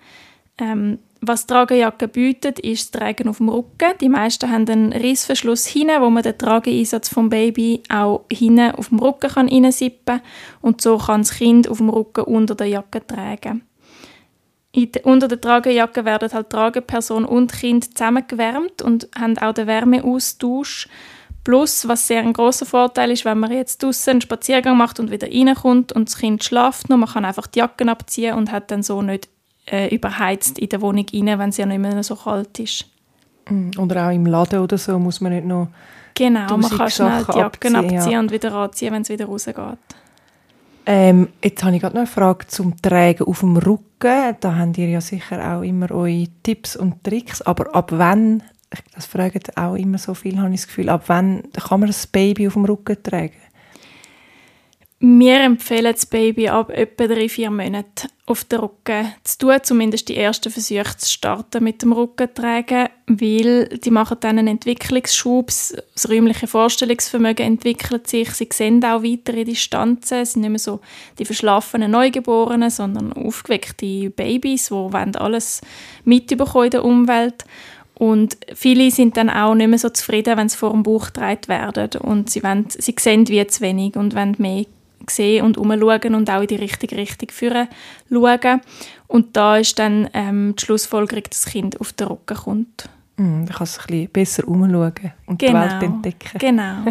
Ähm, 0.57 0.99
was 1.21 1.47
Tragejacke 1.47 2.07
bietet, 2.07 2.59
ist 2.59 2.93
das 2.93 3.01
Tragen 3.01 3.29
auf 3.29 3.37
dem 3.37 3.49
Rücken. 3.49 3.93
Die 3.99 4.09
meisten 4.09 4.51
haben 4.51 4.67
einen 4.69 4.93
Reissverschluss 4.93 5.65
hinten, 5.65 6.01
wo 6.01 6.09
man 6.09 6.23
den 6.23 6.37
Trageeinsatz 6.37 7.09
vom 7.09 7.29
Baby 7.29 7.81
auch 7.89 8.25
hinten 8.31 8.71
auf 8.71 8.89
dem 8.89 8.99
Rücken 8.99 9.31
kann 9.31 9.49
kann 9.49 10.21
und 10.61 10.81
so 10.81 10.97
kann 10.97 11.21
das 11.21 11.31
Kind 11.31 11.67
auf 11.67 11.77
dem 11.77 11.89
Rücken 11.89 12.25
unter 12.25 12.55
der 12.55 12.67
Jacke 12.67 13.05
tragen. 13.05 13.63
De, 14.75 15.01
unter 15.03 15.29
der 15.29 15.39
Tragejacke 15.39 16.03
werden 16.03 16.31
halt 16.31 16.49
Trageperson 16.49 17.23
und 17.23 17.53
Kind 17.53 17.97
zusammengewärmt 17.97 18.81
und 18.81 19.07
haben 19.17 19.37
auch 19.37 19.53
den 19.53 19.67
Wärmeaustausch. 19.67 20.89
Plus, 21.45 21.87
was 21.87 22.07
sehr 22.07 22.21
ein 22.21 22.33
großer 22.33 22.65
Vorteil 22.65 23.11
ist, 23.11 23.23
wenn 23.23 23.39
man 23.39 23.51
jetzt 23.51 23.83
draußen 23.83 24.11
einen 24.11 24.21
Spaziergang 24.21 24.75
macht 24.77 24.99
und 24.99 25.11
wieder 25.11 25.27
reinkommt 25.27 25.93
und 25.93 26.09
das 26.09 26.17
Kind 26.17 26.43
schlaft 26.43 26.89
noch, 26.89 26.97
man 26.97 27.07
kann 27.07 27.23
einfach 27.23 27.47
die 27.47 27.59
Jacken 27.59 27.87
abziehen 27.87 28.33
und 28.33 28.51
hat 28.51 28.71
dann 28.71 28.83
so 28.83 29.01
nicht 29.03 29.29
äh, 29.67 29.93
überheizt 29.93 30.59
in 30.59 30.69
der 30.69 30.81
Wohnung 30.81 31.05
rein, 31.13 31.39
wenn 31.39 31.49
es 31.49 31.57
ja 31.57 31.67
nicht 31.67 31.79
mehr 31.79 32.03
so 32.03 32.15
kalt 32.15 32.59
ist. 32.59 32.85
Mm, 33.47 33.69
oder 33.77 34.07
auch 34.07 34.11
im 34.11 34.25
Laden 34.25 34.59
oder 34.59 34.77
so 34.77 34.97
muss 34.97 35.21
man 35.21 35.33
nicht 35.33 35.45
noch 35.45 35.69
Genau, 36.15 36.57
man 36.57 36.71
kann 36.71 36.89
schnell 36.89 37.25
die 37.25 37.37
Jacken 37.37 37.75
abziehen, 37.75 37.97
abziehen 37.97 38.11
ja. 38.13 38.19
und 38.19 38.31
wieder 38.31 38.53
anziehen, 38.53 38.93
wenn 38.93 39.01
es 39.03 39.09
wieder 39.09 39.25
rausgeht. 39.25 39.55
Ähm, 40.87 41.29
jetzt 41.43 41.63
habe 41.63 41.75
ich 41.75 41.81
gerade 41.81 41.95
noch 41.95 42.01
eine 42.01 42.07
Frage 42.07 42.47
zum 42.47 42.79
Tragen 42.81 43.25
auf 43.25 43.39
dem 43.41 43.57
Rücken. 43.57 44.35
Da 44.39 44.55
habt 44.55 44.77
ihr 44.77 44.87
ja 44.87 45.01
sicher 45.01 45.55
auch 45.55 45.61
immer 45.61 45.91
eure 45.91 46.27
Tipps 46.43 46.75
und 46.75 47.03
Tricks. 47.03 47.41
Aber 47.41 47.75
ab 47.75 47.91
wann, 47.91 48.43
das 48.93 49.05
fragen 49.05 49.41
auch 49.55 49.75
immer 49.75 49.97
so 49.97 50.13
viel, 50.13 50.37
habe 50.39 50.53
ich 50.53 50.61
das 50.61 50.67
Gefühl, 50.67 50.89
ab 50.89 51.03
wann 51.07 51.43
kann 51.53 51.79
man 51.79 51.87
das 51.87 52.07
Baby 52.07 52.47
auf 52.47 52.53
dem 52.53 52.65
Rücken 52.65 53.01
tragen? 53.01 53.33
Wir 54.99 55.41
empfehlen 55.41 55.93
das 55.93 56.05
Baby 56.05 56.47
ab 56.47 56.71
etwa 56.71 57.05
drei, 57.05 57.27
vier 57.27 57.51
Monaten 57.51 58.07
auf 58.25 58.45
den 58.45 58.59
Rücken 58.59 59.13
zu 59.23 59.37
tun, 59.37 59.57
zumindest 59.61 60.07
die 60.09 60.17
ersten 60.17 60.49
Versuche 60.49 60.97
zu 60.97 61.11
starten 61.11 61.63
mit 61.63 61.81
dem 61.81 61.91
Rückentragen, 61.91 62.87
weil 63.05 63.67
die 63.67 63.91
machen 63.91 64.17
dann 64.21 64.39
einen 64.39 64.47
Entwicklungsschub, 64.47 65.47
das 65.47 66.09
räumliche 66.09 66.47
Vorstellungsvermögen 66.47 67.45
entwickelt 67.45 68.07
sich, 68.07 68.31
sie 68.31 68.47
sehen 68.51 68.83
auch 68.83 69.03
weitere 69.03 69.43
Distanzen, 69.43 70.19
es 70.19 70.33
sind 70.33 70.41
nicht 70.41 70.49
mehr 70.49 70.59
so 70.59 70.79
die 71.19 71.25
verschlafenen 71.25 71.91
Neugeborenen, 71.91 72.71
sondern 72.71 73.13
aufgeweckte 73.13 74.09
Babys, 74.09 74.69
die 74.69 75.17
alles 75.19 75.61
mitbekommen 76.03 76.65
in 76.65 76.71
der 76.71 76.85
Umwelt 76.85 77.45
und 77.97 78.37
viele 78.53 78.91
sind 78.91 79.15
dann 79.17 79.29
auch 79.29 79.55
nicht 79.55 79.69
mehr 79.69 79.79
so 79.79 79.89
zufrieden, 79.89 80.37
wenn 80.37 80.49
sie 80.49 80.57
vor 80.57 80.71
dem 80.71 80.83
Bauch 80.83 81.07
getragen 81.07 81.47
werden 81.47 82.01
und 82.01 82.29
sie, 82.29 82.43
wollen, 82.43 82.65
sie 82.69 82.93
sehen 82.99 83.27
wie 83.29 83.45
zu 83.47 83.61
wenig 83.61 83.95
und 83.95 84.15
wollen 84.15 84.35
mehr 84.37 84.65
sehen 85.09 85.45
und 85.45 85.57
umschauen 85.57 86.15
und 86.15 86.29
auch 86.29 86.41
in 86.41 86.47
die 86.47 86.55
richtige 86.55 86.97
Richtung 86.97 87.29
führen 87.29 87.67
schauen. 88.09 88.61
Und 89.07 89.37
da 89.37 89.57
ist 89.57 89.79
dann 89.79 90.09
ähm, 90.13 90.55
die 90.57 90.65
Schlussfolgerung, 90.65 91.23
dass 91.29 91.43
das 91.43 91.51
Kind 91.51 91.79
auf 91.79 91.93
den 91.93 92.07
Rücken 92.07 92.35
kommt. 92.35 92.89
Mm, 93.17 93.45
da 93.45 93.53
kann 93.53 93.63
es 93.63 93.79
ein 93.79 93.85
bisschen 93.87 94.09
besser 94.09 94.47
umschauen 94.47 95.13
und 95.27 95.39
genau, 95.39 95.63
die 95.63 95.71
Welt 95.71 95.83
entdecken. 95.83 96.39
Genau. 96.39 96.83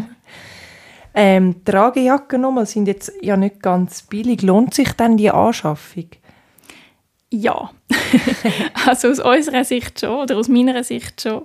ähm, 1.15 1.65
Tragejacken 1.65 2.41
nochmal 2.41 2.67
sind 2.67 2.89
jetzt 2.89 3.13
ja 3.21 3.37
nicht 3.37 3.61
ganz 3.61 4.03
billig. 4.03 4.41
Lohnt 4.41 4.73
sich 4.73 4.93
dann 4.93 5.19
die 5.19 5.31
Anschaffung? 5.31 6.07
Ja. 7.35 7.71
also 8.87 9.09
aus 9.09 9.19
unserer 9.19 9.65
Sicht 9.65 9.99
schon 9.99 10.21
oder 10.21 10.37
aus 10.37 10.49
meiner 10.49 10.85
Sicht 10.85 11.21
schon. 11.21 11.43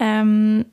Ähm, 0.00 0.64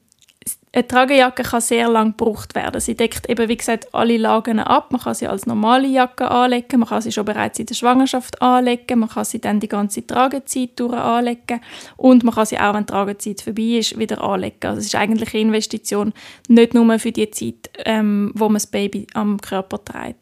eine 0.73 0.87
Tragejacke 0.87 1.43
kann 1.43 1.61
sehr 1.61 1.89
lang 1.89 2.15
gebraucht 2.17 2.55
werden. 2.55 2.79
Sie 2.79 2.95
deckt 2.95 3.29
eben, 3.29 3.49
wie 3.49 3.57
gesagt, 3.57 3.93
alle 3.93 4.17
Lagen 4.17 4.57
ab. 4.59 4.91
Man 4.91 5.01
kann 5.01 5.13
sie 5.13 5.27
als 5.27 5.45
normale 5.45 5.87
Jacke 5.87 6.31
anlegen, 6.31 6.79
man 6.79 6.87
kann 6.87 7.01
sie 7.01 7.11
schon 7.11 7.25
bereits 7.25 7.59
in 7.59 7.65
der 7.65 7.75
Schwangerschaft 7.75 8.41
anlegen, 8.41 8.99
man 8.99 9.09
kann 9.09 9.25
sie 9.25 9.41
dann 9.41 9.59
die 9.59 9.67
ganze 9.67 10.07
Tragezeit 10.07 10.79
durch 10.79 10.93
anlegen 10.93 11.59
und 11.97 12.23
man 12.23 12.33
kann 12.33 12.45
sie 12.45 12.57
auch, 12.57 12.73
wenn 12.73 12.85
die 12.85 12.91
Tragezeit 12.93 13.41
vorbei 13.41 13.79
ist, 13.79 13.99
wieder 13.99 14.23
anlegen. 14.23 14.65
Also 14.65 14.79
es 14.79 14.85
ist 14.85 14.95
eigentlich 14.95 15.33
eine 15.33 15.41
Investition 15.41 16.13
nicht 16.47 16.73
nur 16.73 16.97
für 16.99 17.11
die 17.11 17.29
Zeit, 17.29 17.69
ähm, 17.85 18.31
wo 18.33 18.45
man 18.45 18.55
das 18.55 18.67
Baby 18.67 19.07
am 19.13 19.41
Körper 19.41 19.83
trägt. 19.83 20.20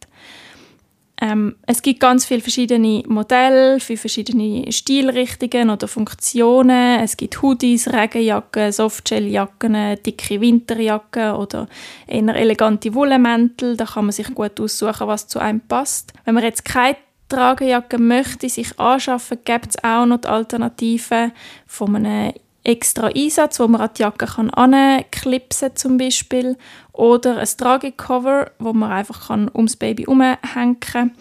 Ähm, 1.22 1.56
es 1.68 1.82
gibt 1.82 2.00
ganz 2.00 2.26
viele 2.26 2.42
verschiedene 2.42 3.04
Modelle 3.08 3.80
für 3.82 3.98
verschiedene 3.98 4.72
Stilrichtungen 4.72 5.70
oder 5.70 5.88
Funktionen. 5.88 7.02
Es 7.02 7.18
gibt 7.18 7.42
Hoodies, 7.42 7.92
Regenjacken, 7.92 8.72
Softshelljacken, 8.72 9.98
dicke 10.06 10.40
Winterjacken 10.40 11.34
oder 11.34 11.68
eher 12.08 12.36
elegante 12.36 12.94
Wollmäntel. 12.94 13.76
Da 13.76 13.86
kann 13.86 14.06
man 14.06 14.14
sich 14.14 14.34
gut 14.34 14.60
aussuchen, 14.62 15.08
was 15.08 15.28
zu 15.28 15.40
einem 15.40 15.60
passt. 15.60 16.14
Wenn 16.24 16.36
man 16.36 16.44
jetzt 16.44 16.64
keine 16.64 16.96
Tragejacke 17.28 17.98
möchte 17.98 18.48
sich 18.48 18.80
anschaffen, 18.80 19.40
gibt 19.44 19.68
es 19.70 19.84
auch 19.84 20.06
noch 20.06 20.22
die 20.22 20.28
Alternative 20.28 21.32
von 21.68 21.96
einem 21.98 22.34
extra 22.64 23.08
Einsatz, 23.08 23.60
wo 23.60 23.68
man 23.68 23.82
an 23.82 23.90
die 23.98 24.02
Jacke 24.02 24.26
kann 24.26 24.50
anklipsen 24.50 25.76
zum 25.76 25.98
Beispiel 25.98 26.58
oder 26.94 27.38
ein 27.38 27.48
Tragecover, 27.58 28.52
wo 28.60 28.74
man 28.74 28.92
einfach 28.92 29.28
kann 29.28 29.50
ums 29.54 29.76
Baby 29.76 30.06
umhängen 30.06 30.80
kann 30.80 31.12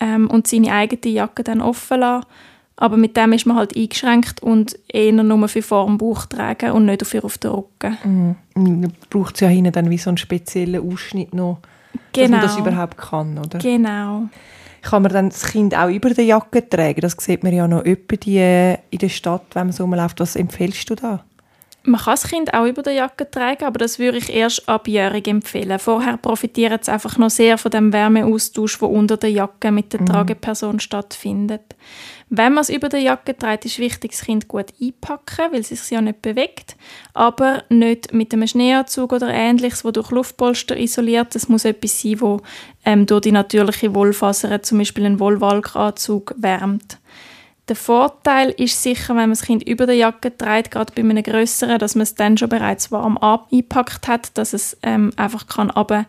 ähm, 0.00 0.28
und 0.30 0.46
seine 0.46 0.72
eigene 0.72 1.12
Jacke 1.12 1.42
dann 1.42 1.60
offen 1.60 2.00
lassen. 2.00 2.26
Aber 2.78 2.98
mit 2.98 3.16
dem 3.16 3.32
ist 3.32 3.46
man 3.46 3.56
halt 3.56 3.74
eingeschränkt 3.74 4.42
und 4.42 4.78
eher 4.86 5.12
nur 5.12 5.48
für 5.48 5.62
vor 5.62 5.86
dem 5.86 5.96
Bauch 5.96 6.26
tragen 6.26 6.72
und 6.72 6.84
nicht 6.84 7.00
dafür 7.00 7.24
auf 7.24 7.38
den 7.38 7.50
Rücken. 7.50 8.36
Mhm. 8.54 8.92
Braucht 9.08 9.36
es 9.36 9.40
ja 9.40 9.48
hinten 9.48 9.72
dann 9.72 9.88
wie 9.88 9.96
so 9.96 10.10
einen 10.10 10.18
speziellen 10.18 10.86
Ausschnitt 10.86 11.34
noch, 11.34 11.60
genau. 12.12 12.22
dass 12.22 12.30
man 12.30 12.40
das 12.42 12.56
genau. 12.56 12.68
überhaupt 12.68 12.98
kann, 12.98 13.38
oder? 13.38 13.58
Genau. 13.58 14.28
Kann 14.86 15.02
man 15.02 15.12
dann 15.12 15.30
das 15.30 15.42
Kind 15.46 15.76
auch 15.76 15.88
über 15.88 16.10
die 16.10 16.22
Jacke 16.22 16.68
tragen? 16.68 17.00
Das 17.00 17.16
sieht 17.18 17.42
man 17.42 17.52
ja 17.52 17.66
noch 17.66 17.84
öppe 17.84 18.14
in 18.24 18.98
der 18.98 19.08
Stadt, 19.08 19.42
wenn 19.54 19.66
man 19.66 19.72
so 19.72 19.82
rumläuft. 19.82 20.20
Was 20.20 20.36
empfiehlst 20.36 20.88
du 20.88 20.94
da? 20.94 21.24
Man 21.86 22.00
kann 22.00 22.14
das 22.14 22.28
Kind 22.28 22.52
auch 22.52 22.66
über 22.66 22.82
die 22.82 22.90
Jacke 22.90 23.30
tragen, 23.30 23.64
aber 23.64 23.78
das 23.78 23.98
würde 23.98 24.18
ich 24.18 24.28
erst 24.28 24.68
abjährig 24.68 25.28
empfehlen. 25.28 25.78
Vorher 25.78 26.16
profitiert 26.16 26.82
es 26.82 26.88
einfach 26.88 27.16
noch 27.16 27.30
sehr 27.30 27.58
von 27.58 27.70
dem 27.70 27.92
Wärmeaustausch, 27.92 28.78
der 28.78 28.90
unter 28.90 29.16
der 29.16 29.30
Jacke 29.30 29.70
mit 29.70 29.92
der 29.92 30.00
mhm. 30.00 30.06
Trageperson 30.06 30.80
stattfindet. 30.80 31.62
Wenn 32.28 32.54
man 32.54 32.62
es 32.62 32.70
über 32.70 32.88
der 32.88 33.00
Jacke 33.00 33.36
trägt, 33.36 33.66
ist 33.66 33.78
wichtig, 33.78 34.10
das 34.10 34.22
Kind 34.22 34.48
gut 34.48 34.66
einpacken, 34.82 35.52
weil 35.52 35.60
es 35.60 35.68
sich 35.68 35.90
ja 35.90 36.00
nicht 36.00 36.22
bewegt, 36.22 36.76
aber 37.14 37.62
nicht 37.68 38.12
mit 38.12 38.32
einem 38.32 38.48
Schneeanzug 38.48 39.12
oder 39.12 39.28
ähnliches, 39.28 39.84
wo 39.84 39.92
durch 39.92 40.10
Luftpolster 40.10 40.76
isoliert. 40.76 41.36
Es 41.36 41.48
muss 41.48 41.64
etwas 41.64 42.00
sein, 42.02 42.20
wo 42.20 42.40
ähm, 42.84 43.06
durch 43.06 43.22
die 43.22 43.32
natürliche 43.32 43.94
Wollfaser, 43.94 44.60
zum 44.62 44.78
Beispiel 44.78 45.06
ein 45.06 45.20
Wollwalkanzug, 45.20 46.34
wärmt. 46.36 46.98
Der 47.68 47.76
Vorteil 47.76 48.50
ist 48.50 48.80
sicher, 48.80 49.08
wenn 49.10 49.22
man 49.22 49.30
das 49.30 49.42
Kind 49.42 49.68
über 49.68 49.86
der 49.86 49.96
Jacke 49.96 50.36
trägt, 50.36 50.70
gerade 50.70 50.92
bei 50.94 51.00
einem 51.00 51.22
größeren, 51.22 51.78
dass 51.78 51.96
man 51.96 52.02
es 52.02 52.14
dann 52.14 52.38
schon 52.38 52.48
bereits 52.48 52.92
warm 52.92 53.18
eingepackt 53.18 54.06
hat, 54.06 54.38
dass 54.38 54.52
es 54.52 54.76
ähm, 54.84 55.10
einfach 55.16 55.48
kann 55.48 55.70
runter 55.70 56.06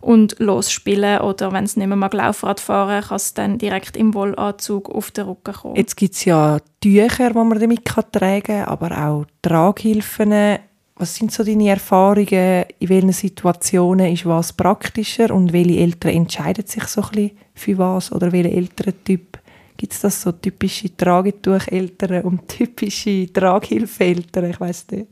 und 0.00 0.36
losspielen 0.40 1.20
oder 1.20 1.52
wenn 1.52 1.64
es 1.64 1.76
nicht 1.76 1.86
mehr 1.86 1.96
mag 1.96 2.12
Laufrad 2.12 2.58
fahren, 2.58 3.04
kann 3.04 3.16
es 3.16 3.34
dann 3.34 3.58
direkt 3.58 3.96
im 3.96 4.14
Wollanzug 4.14 4.90
auf 4.90 5.12
den 5.12 5.26
Rücken 5.26 5.54
kommen. 5.54 5.76
Jetzt 5.76 5.96
gibt 5.96 6.14
es 6.14 6.24
ja 6.24 6.58
Tücher, 6.80 7.30
die 7.30 7.34
man 7.34 7.58
damit 7.58 7.84
kann 7.84 8.04
tragen 8.10 8.42
kann, 8.42 8.64
aber 8.64 9.06
auch 9.06 9.26
Traghilfen. 9.42 10.58
Was 10.96 11.14
sind 11.14 11.30
so 11.30 11.44
deine 11.44 11.68
Erfahrungen? 11.68 12.64
In 12.78 12.88
welchen 12.88 13.12
Situationen 13.12 14.12
ist 14.12 14.26
was 14.26 14.52
praktischer 14.52 15.32
und 15.32 15.52
welche 15.52 15.78
Eltern 15.78 16.12
entscheiden 16.14 16.66
sich 16.66 16.84
so 16.84 17.02
ein 17.02 17.08
bisschen 17.10 17.38
für 17.54 17.78
was 17.78 18.12
oder 18.12 18.32
welchen 18.32 18.52
Elterntyp? 18.52 19.38
Gibt 19.76 19.92
es 19.92 20.00
das 20.00 20.22
so 20.22 20.32
typische 20.32 20.96
Tragetucheltern 20.96 22.22
und 22.22 22.48
typische 22.48 23.32
Traghilfeltern? 23.32 24.50
Ich 24.50 24.60
weiß 24.60 24.86
nicht. 24.92 25.06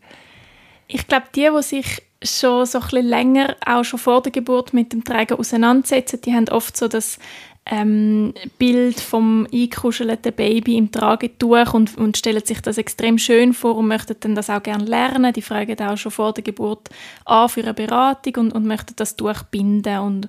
Ich 0.86 1.06
glaube, 1.06 1.26
die, 1.34 1.48
die 1.54 1.62
sich 1.62 2.02
schon 2.22 2.66
so 2.66 2.80
ein 2.80 3.04
länger, 3.04 3.56
auch 3.64 3.84
schon 3.84 3.98
vor 3.98 4.22
der 4.22 4.32
Geburt 4.32 4.72
mit 4.72 4.92
dem 4.92 5.04
Tragen 5.04 5.38
auseinandersetzen, 5.38 6.20
die 6.22 6.32
haben 6.32 6.48
oft 6.48 6.76
so 6.76 6.88
das 6.88 7.18
ähm, 7.66 8.34
Bild 8.58 9.00
vom 9.00 9.46
eingekuschelten 9.50 10.34
Baby 10.34 10.76
im 10.76 10.92
Tragetuch 10.92 11.72
und, 11.72 11.96
und 11.96 12.16
stellen 12.16 12.44
sich 12.44 12.60
das 12.60 12.76
extrem 12.76 13.16
schön 13.16 13.54
vor 13.54 13.76
und 13.76 13.88
möchten 13.88 14.16
dann 14.20 14.34
das 14.34 14.50
auch 14.50 14.62
gerne 14.62 14.84
lernen. 14.84 15.32
Die 15.32 15.42
fragen 15.42 15.80
auch 15.80 15.96
schon 15.96 16.12
vor 16.12 16.34
der 16.34 16.44
Geburt 16.44 16.90
an 17.24 17.48
für 17.48 17.62
eine 17.62 17.72
Beratung 17.72 18.36
und, 18.36 18.52
und 18.52 18.66
möchten 18.66 18.96
das 18.96 19.16
Tuch 19.16 19.42
binden 19.50 19.98
und 20.00 20.28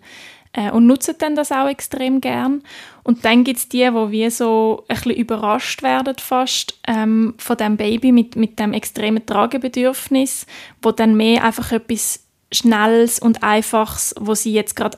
äh, 0.56 0.72
und 0.72 0.88
nutzen 0.88 1.16
dann 1.20 1.36
das 1.36 1.52
auch 1.52 1.68
extrem 1.68 2.22
gern. 2.22 2.64
Und 3.04 3.26
dann 3.26 3.44
gibt 3.44 3.60
es 3.60 3.70
die, 3.70 3.80
die 3.80 4.12
wie 4.12 4.30
so 4.30 4.84
ein 4.88 4.96
bisschen 4.96 5.12
überrascht 5.12 5.84
werden 5.84 6.16
fast 6.18 6.80
ähm, 6.88 7.36
von 7.38 7.58
dem 7.58 7.78
Baby 7.78 8.12
mit, 8.12 8.36
mit 8.36 8.58
dem 8.58 8.74
extremen 8.74 9.26
Tragebedürfnis, 9.26 10.46
wo 10.82 10.92
dann 10.92 11.16
mehr 11.16 11.44
einfach 11.44 11.72
etwas 11.72 12.22
Schnelles 12.52 13.20
und 13.20 13.44
Einfaches, 13.44 14.16
wo 14.20 14.34
sie 14.34 14.54
jetzt 14.54 14.76
gerade 14.76 14.98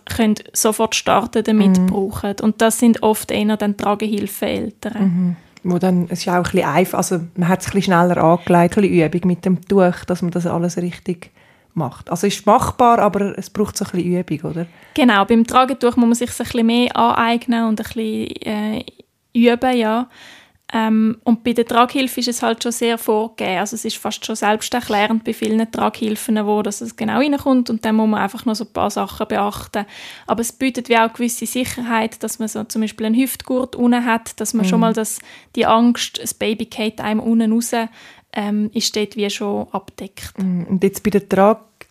sofort 0.54 0.96
starten 0.96 1.43
damit 1.43 1.80
mhm. 1.80 1.88
brauchen. 1.88 2.36
Und 2.41 2.62
das 2.62 2.78
sind 2.80 3.02
oft 3.04 3.32
eher 3.32 3.58
dann 3.58 3.78
Tragehilfeeltern. 3.78 5.04
Mhm. 5.04 5.36
Wo 5.63 5.80
dann, 5.80 6.06
es 6.10 6.20
ist 6.20 6.30
auch 6.30 6.36
ein 6.36 6.43
bisschen 6.43 6.65
einfach, 6.65 6.98
also 7.00 7.20
man 7.36 7.50
hat 7.50 7.62
es 7.62 7.67
ein 7.67 7.72
bisschen 7.74 7.93
schneller 7.93 8.24
angelegt, 8.24 8.78
ein 8.78 8.82
bisschen 8.84 9.06
Übung 9.06 9.28
mit 9.28 9.46
dem 9.46 9.62
Tuch, 9.67 10.06
dass 10.06 10.22
man 10.22 10.32
das 10.32 10.46
alles 10.46 10.78
richtig 10.78 11.32
macht. 11.78 12.10
Also 12.10 12.28
ist 12.28 12.46
machbar, 12.46 13.00
aber 13.00 13.38
es 13.38 13.50
braucht 13.50 13.78
so 13.78 13.86
ein 13.86 13.92
bisschen 13.92 14.20
Übung, 14.20 14.52
oder? 14.52 14.66
Genau, 14.94 15.24
beim 15.26 15.46
Tragetuch 15.46 15.96
muss 15.96 16.08
man 16.08 16.16
sich 16.16 16.30
ein 16.30 16.38
bisschen 16.38 16.66
mehr 16.66 16.96
aneignen 16.98 17.66
und 17.66 17.80
ein 17.80 17.86
bisschen 17.86 18.36
äh, 18.42 18.86
üben, 19.34 19.78
ja. 19.78 20.10
Ähm, 20.74 21.18
und 21.24 21.46
bei 21.46 21.54
der 21.54 21.66
Traghilfe 21.66 22.20
ist 22.20 22.28
es 22.28 22.44
halt 22.44 22.62
schon 22.62 22.74
sehr 22.74 22.98
vorgegeben. 22.98 23.60
Also 23.60 23.76
es 23.76 23.86
ist 23.86 23.98
fast 23.98 24.26
schon 24.26 24.36
selbsterklärend 24.36 25.24
bei 25.24 25.34
vielen 25.34 25.72
Traghilfen, 25.72 26.46
wo 26.46 26.62
das 26.62 26.96
genau 26.98 27.20
reinkommt 27.20 27.70
und 27.70 27.86
dann 27.86 27.96
muss 27.96 28.10
man 28.10 28.22
einfach 28.22 28.44
noch 28.46 28.56
so 28.56 28.66
ein 28.66 28.74
paar 28.74 28.90
Sachen 28.90 29.30
beachten. 29.30 29.86
Aber 30.26 30.42
es 30.42 30.52
bietet 30.52 30.90
wie 30.90 30.98
auch 30.98 31.13
gewisse 31.13 31.46
Sicherheit, 31.46 32.22
dass 32.22 32.40
man 32.40 32.50
so 32.50 32.66
zum 32.66 32.82
Beispiel 32.82 33.06
einen 33.06 33.16
Hüftgurt 33.16 33.78
unten 33.78 34.04
hat, 34.04 34.40
dass 34.42 34.54
man 34.54 34.66
mhm. 34.66 34.70
schon 34.70 34.80
mal 34.82 34.94
das, 34.94 35.20
die 35.56 35.66
Angst, 35.66 36.20
das 36.22 36.34
Baby 36.34 36.66
geht 36.66 37.00
einem 37.00 37.22
unten 37.22 37.54
raus, 37.54 37.72
ähm, 38.34 38.70
ist 38.74 38.94
dort 38.94 39.16
wie 39.16 39.30
schon 39.30 39.68
abdeckt. 39.72 40.34
Mhm. 40.38 40.66
Und 40.66 40.84
jetzt 40.84 41.02
bei 41.02 41.12
den 41.12 41.30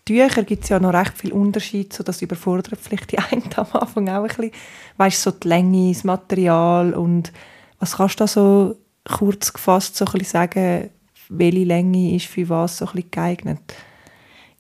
Tragtüchern 0.07 0.47
gibt 0.47 0.65
es 0.65 0.71
ja 0.71 0.79
noch 0.79 0.93
recht 0.93 1.19
viel 1.19 1.33
Unterschied, 1.33 1.93
so 1.93 2.03
dass 2.03 2.23
überfordert 2.23 2.79
vielleicht 2.81 3.13
die 3.13 3.19
einen 3.31 3.43
am 3.57 3.67
Anfang 3.73 4.09
auch 4.09 4.23
ein 4.23 4.29
bisschen, 4.29 4.53
weißt 4.97 5.23
so 5.23 5.31
die 5.33 5.49
Länge, 5.49 5.93
das 5.93 6.05
Material 6.05 6.95
und 6.95 7.33
was 7.79 7.97
kannst 7.97 8.21
du 8.21 8.25
da 8.25 8.27
so 8.27 8.77
kurz 9.05 9.53
gefasst 9.53 9.97
so 9.97 10.05
ein 10.05 10.13
bisschen 10.13 10.31
sagen, 10.31 10.91
welche 11.29 11.65
Länge 11.65 12.15
ist 12.15 12.27
für 12.27 12.49
was 12.49 12.79
so 12.79 12.87
ein 12.87 12.93
bisschen 12.93 13.11
geeignet? 13.11 13.61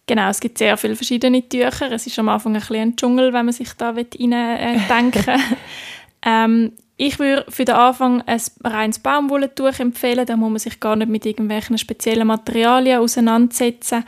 Genau, 0.06 0.28
es 0.28 0.38
gibt 0.38 0.58
sehr 0.58 0.76
viele 0.76 0.94
verschiedene 0.94 1.48
Tücher. 1.48 1.90
Es 1.90 2.06
ist 2.06 2.18
am 2.18 2.28
Anfang 2.28 2.54
ein 2.54 2.60
bisschen 2.60 2.76
ein 2.76 2.96
Dschungel, 2.96 3.32
wenn 3.32 3.46
man 3.46 3.52
sich 3.52 3.72
da 3.72 3.90
rein 3.90 4.32
äh, 4.32 4.78
denken 4.88 5.40
ähm, 6.22 6.72
ich 6.98 7.18
würde 7.18 7.44
für 7.50 7.66
den 7.66 7.74
Anfang 7.74 8.22
ein 8.22 8.40
reines 8.64 8.98
Baumwollentuch 9.00 9.78
empfehlen. 9.80 10.24
Da 10.24 10.36
muss 10.36 10.48
man 10.48 10.58
sich 10.58 10.80
gar 10.80 10.96
nicht 10.96 11.10
mit 11.10 11.26
irgendwelchen 11.26 11.76
speziellen 11.76 12.26
Materialien 12.26 13.00
auseinandersetzen. 13.00 14.04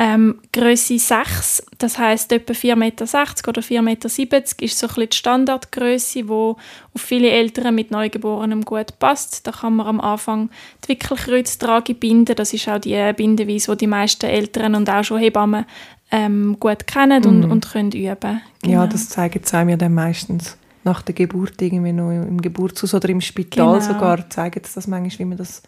Ähm, 0.00 0.38
Größe 0.52 0.96
6, 0.96 1.64
das 1.78 1.98
heißt 1.98 2.30
etwa 2.30 2.52
4,60 2.52 2.76
Meter 2.76 3.04
oder 3.48 3.62
4,70 3.62 3.82
Meter 3.82 4.06
ist 4.06 4.78
so 4.78 4.86
ein 4.86 4.94
bisschen 4.94 5.08
die 5.10 5.16
Standardgröße, 5.16 6.22
die 6.22 6.28
auf 6.28 6.56
viele 6.94 7.30
Eltern 7.30 7.74
mit 7.74 7.90
Neugeborenem 7.90 8.64
gut 8.64 8.96
passt. 9.00 9.44
Da 9.44 9.50
kann 9.50 9.74
man 9.74 9.88
am 9.88 10.00
Anfang 10.00 10.50
die 10.84 10.90
Wickelkreuztrage 10.90 11.94
binden. 11.94 12.36
Das 12.36 12.52
ist 12.52 12.68
auch 12.68 12.78
die 12.78 13.12
Bindeweise, 13.12 13.72
die 13.72 13.78
die 13.78 13.86
meisten 13.88 14.26
Eltern 14.26 14.76
und 14.76 14.88
auch 14.88 15.02
schon 15.02 15.18
Hebammen 15.18 15.64
ähm, 16.12 16.56
gut 16.60 16.86
kennen 16.86 17.24
und, 17.24 17.48
mm. 17.48 17.50
und 17.50 17.72
können 17.72 17.90
üben. 17.90 18.40
Genau. 18.62 18.74
Ja, 18.74 18.86
das 18.86 19.08
zeigen 19.08 19.40
sie 19.42 19.64
mir 19.64 19.76
dann 19.76 19.94
meistens 19.94 20.56
nach 20.84 21.02
der 21.02 21.14
Geburt 21.16 21.60
irgendwie 21.60 21.92
noch 21.92 22.10
im 22.10 22.40
Geburtshaus 22.40 22.94
oder 22.94 23.08
im 23.08 23.20
Spital 23.20 23.78
genau. 23.78 23.80
sogar 23.80 24.30
zeigen 24.30 24.62
sie 24.64 24.74
das 24.74 24.86
manchmal, 24.86 25.18
wie 25.18 25.24
man 25.24 25.38
das 25.38 25.62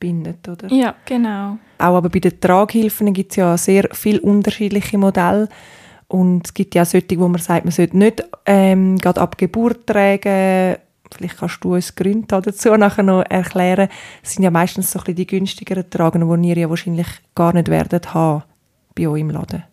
bindet, 0.00 0.48
oder? 0.48 0.66
Ja, 0.72 0.94
genau. 1.04 1.58
Auch 1.78 1.96
aber 1.96 2.08
bei 2.08 2.18
den 2.18 2.40
Traghilfen 2.40 3.12
gibt 3.12 3.32
es 3.32 3.36
ja 3.36 3.56
sehr 3.56 3.88
viele 3.92 4.20
unterschiedliche 4.22 4.98
Modelle 4.98 5.48
und 6.08 6.46
es 6.46 6.54
gibt 6.54 6.74
ja 6.74 6.82
auch 6.82 6.86
solche, 6.86 7.20
wo 7.20 7.28
man 7.28 7.40
sagt, 7.40 7.64
man 7.64 7.72
sollte 7.72 7.96
nicht 7.96 8.24
ähm, 8.44 8.98
gerade 8.98 9.20
ab 9.20 9.38
Geburt 9.38 9.86
tragen. 9.86 10.76
Vielleicht 11.12 11.38
kannst 11.38 11.62
du 11.62 11.74
uns 11.74 11.94
Gründe 11.94 12.40
dazu 12.40 12.74
nachher 12.76 13.02
noch 13.02 13.22
erklären. 13.28 13.88
Es 14.22 14.32
sind 14.32 14.42
ja 14.42 14.50
meistens 14.50 14.90
so 14.90 14.98
ein 14.98 15.04
bisschen 15.04 15.16
die 15.16 15.26
günstigeren 15.26 15.88
Tragen, 15.88 16.42
die 16.42 16.48
ihr 16.48 16.58
ja 16.58 16.70
wahrscheinlich 16.70 17.06
gar 17.34 17.52
nicht 17.52 17.68
werdet 17.68 18.12
haben 18.12 18.42
bei 18.94 19.08
euch 19.08 19.20
im 19.20 19.30
Laden. 19.30 19.69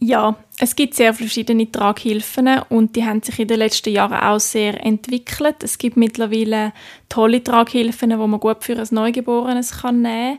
Ja, 0.00 0.36
es 0.60 0.76
gibt 0.76 0.94
sehr 0.94 1.12
verschiedene 1.12 1.70
Traghilfen 1.70 2.48
und 2.68 2.94
die 2.94 3.04
haben 3.04 3.20
sich 3.20 3.40
in 3.40 3.48
den 3.48 3.58
letzten 3.58 3.90
Jahren 3.90 4.14
auch 4.14 4.38
sehr 4.38 4.84
entwickelt. 4.84 5.56
Es 5.64 5.76
gibt 5.76 5.96
mittlerweile 5.96 6.72
tolle 7.08 7.42
Traghilfen, 7.42 8.10
die 8.10 8.16
man 8.16 8.38
gut 8.38 8.62
für 8.62 8.78
ein 8.78 8.86
Neugeborenes 8.92 9.80
kann 9.80 10.02
nehmen 10.02 10.38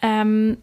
kann. 0.00 0.26
Ähm, 0.26 0.56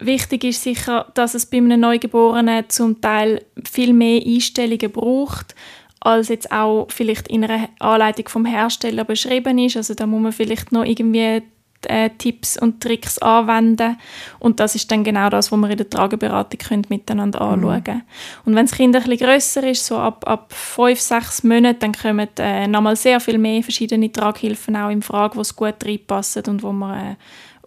wichtig 0.00 0.42
ist 0.44 0.64
sicher, 0.64 1.12
dass 1.14 1.34
es 1.34 1.46
bei 1.46 1.58
einem 1.58 1.78
Neugeborenen 1.78 2.68
zum 2.68 3.00
Teil 3.00 3.44
viel 3.64 3.92
mehr 3.92 4.20
Einstellungen 4.20 4.90
braucht, 4.90 5.54
als 6.00 6.28
jetzt 6.28 6.50
auch 6.50 6.88
vielleicht 6.90 7.28
in 7.28 7.44
einer 7.44 7.68
Anleitung 7.78 8.28
vom 8.28 8.46
Hersteller 8.46 9.04
beschrieben 9.04 9.58
ist. 9.58 9.76
Also 9.76 9.94
da 9.94 10.08
muss 10.08 10.22
man 10.22 10.32
vielleicht 10.32 10.72
noch 10.72 10.84
irgendwie 10.84 11.42
äh, 11.86 12.10
Tipps 12.18 12.60
und 12.60 12.80
Tricks 12.80 13.18
anwenden. 13.18 13.96
Und 14.38 14.60
das 14.60 14.74
ist 14.74 14.90
dann 14.90 15.04
genau 15.04 15.30
das, 15.30 15.52
was 15.52 15.58
wir 15.58 15.70
in 15.70 15.76
der 15.76 15.88
Trageberatung 15.88 16.58
können 16.58 16.86
miteinander 16.88 17.44
mhm. 17.44 17.52
anschauen 17.52 17.84
können. 17.84 18.02
Und 18.44 18.54
wenn 18.56 18.66
das 18.66 18.76
Kind 18.76 18.96
ein 18.96 19.02
bisschen 19.02 19.26
grösser 19.26 19.62
ist, 19.68 19.86
so 19.86 19.98
ab, 19.98 20.24
ab 20.26 20.52
fünf, 20.52 21.00
sechs 21.00 21.44
Monaten, 21.44 21.78
dann 21.80 21.92
kommen 21.92 22.28
äh, 22.38 22.66
nochmal 22.66 22.96
sehr 22.96 23.20
viel 23.20 23.38
mehr 23.38 23.62
verschiedene 23.62 24.10
Traghilfen 24.10 24.76
auch 24.76 24.90
in 24.90 25.02
Frage, 25.02 25.40
die 25.40 25.54
gut 25.54 25.84
reinpassen 25.84 26.44
und 26.48 26.62
wo 26.62 26.72
man 26.72 27.12
äh, 27.12 27.16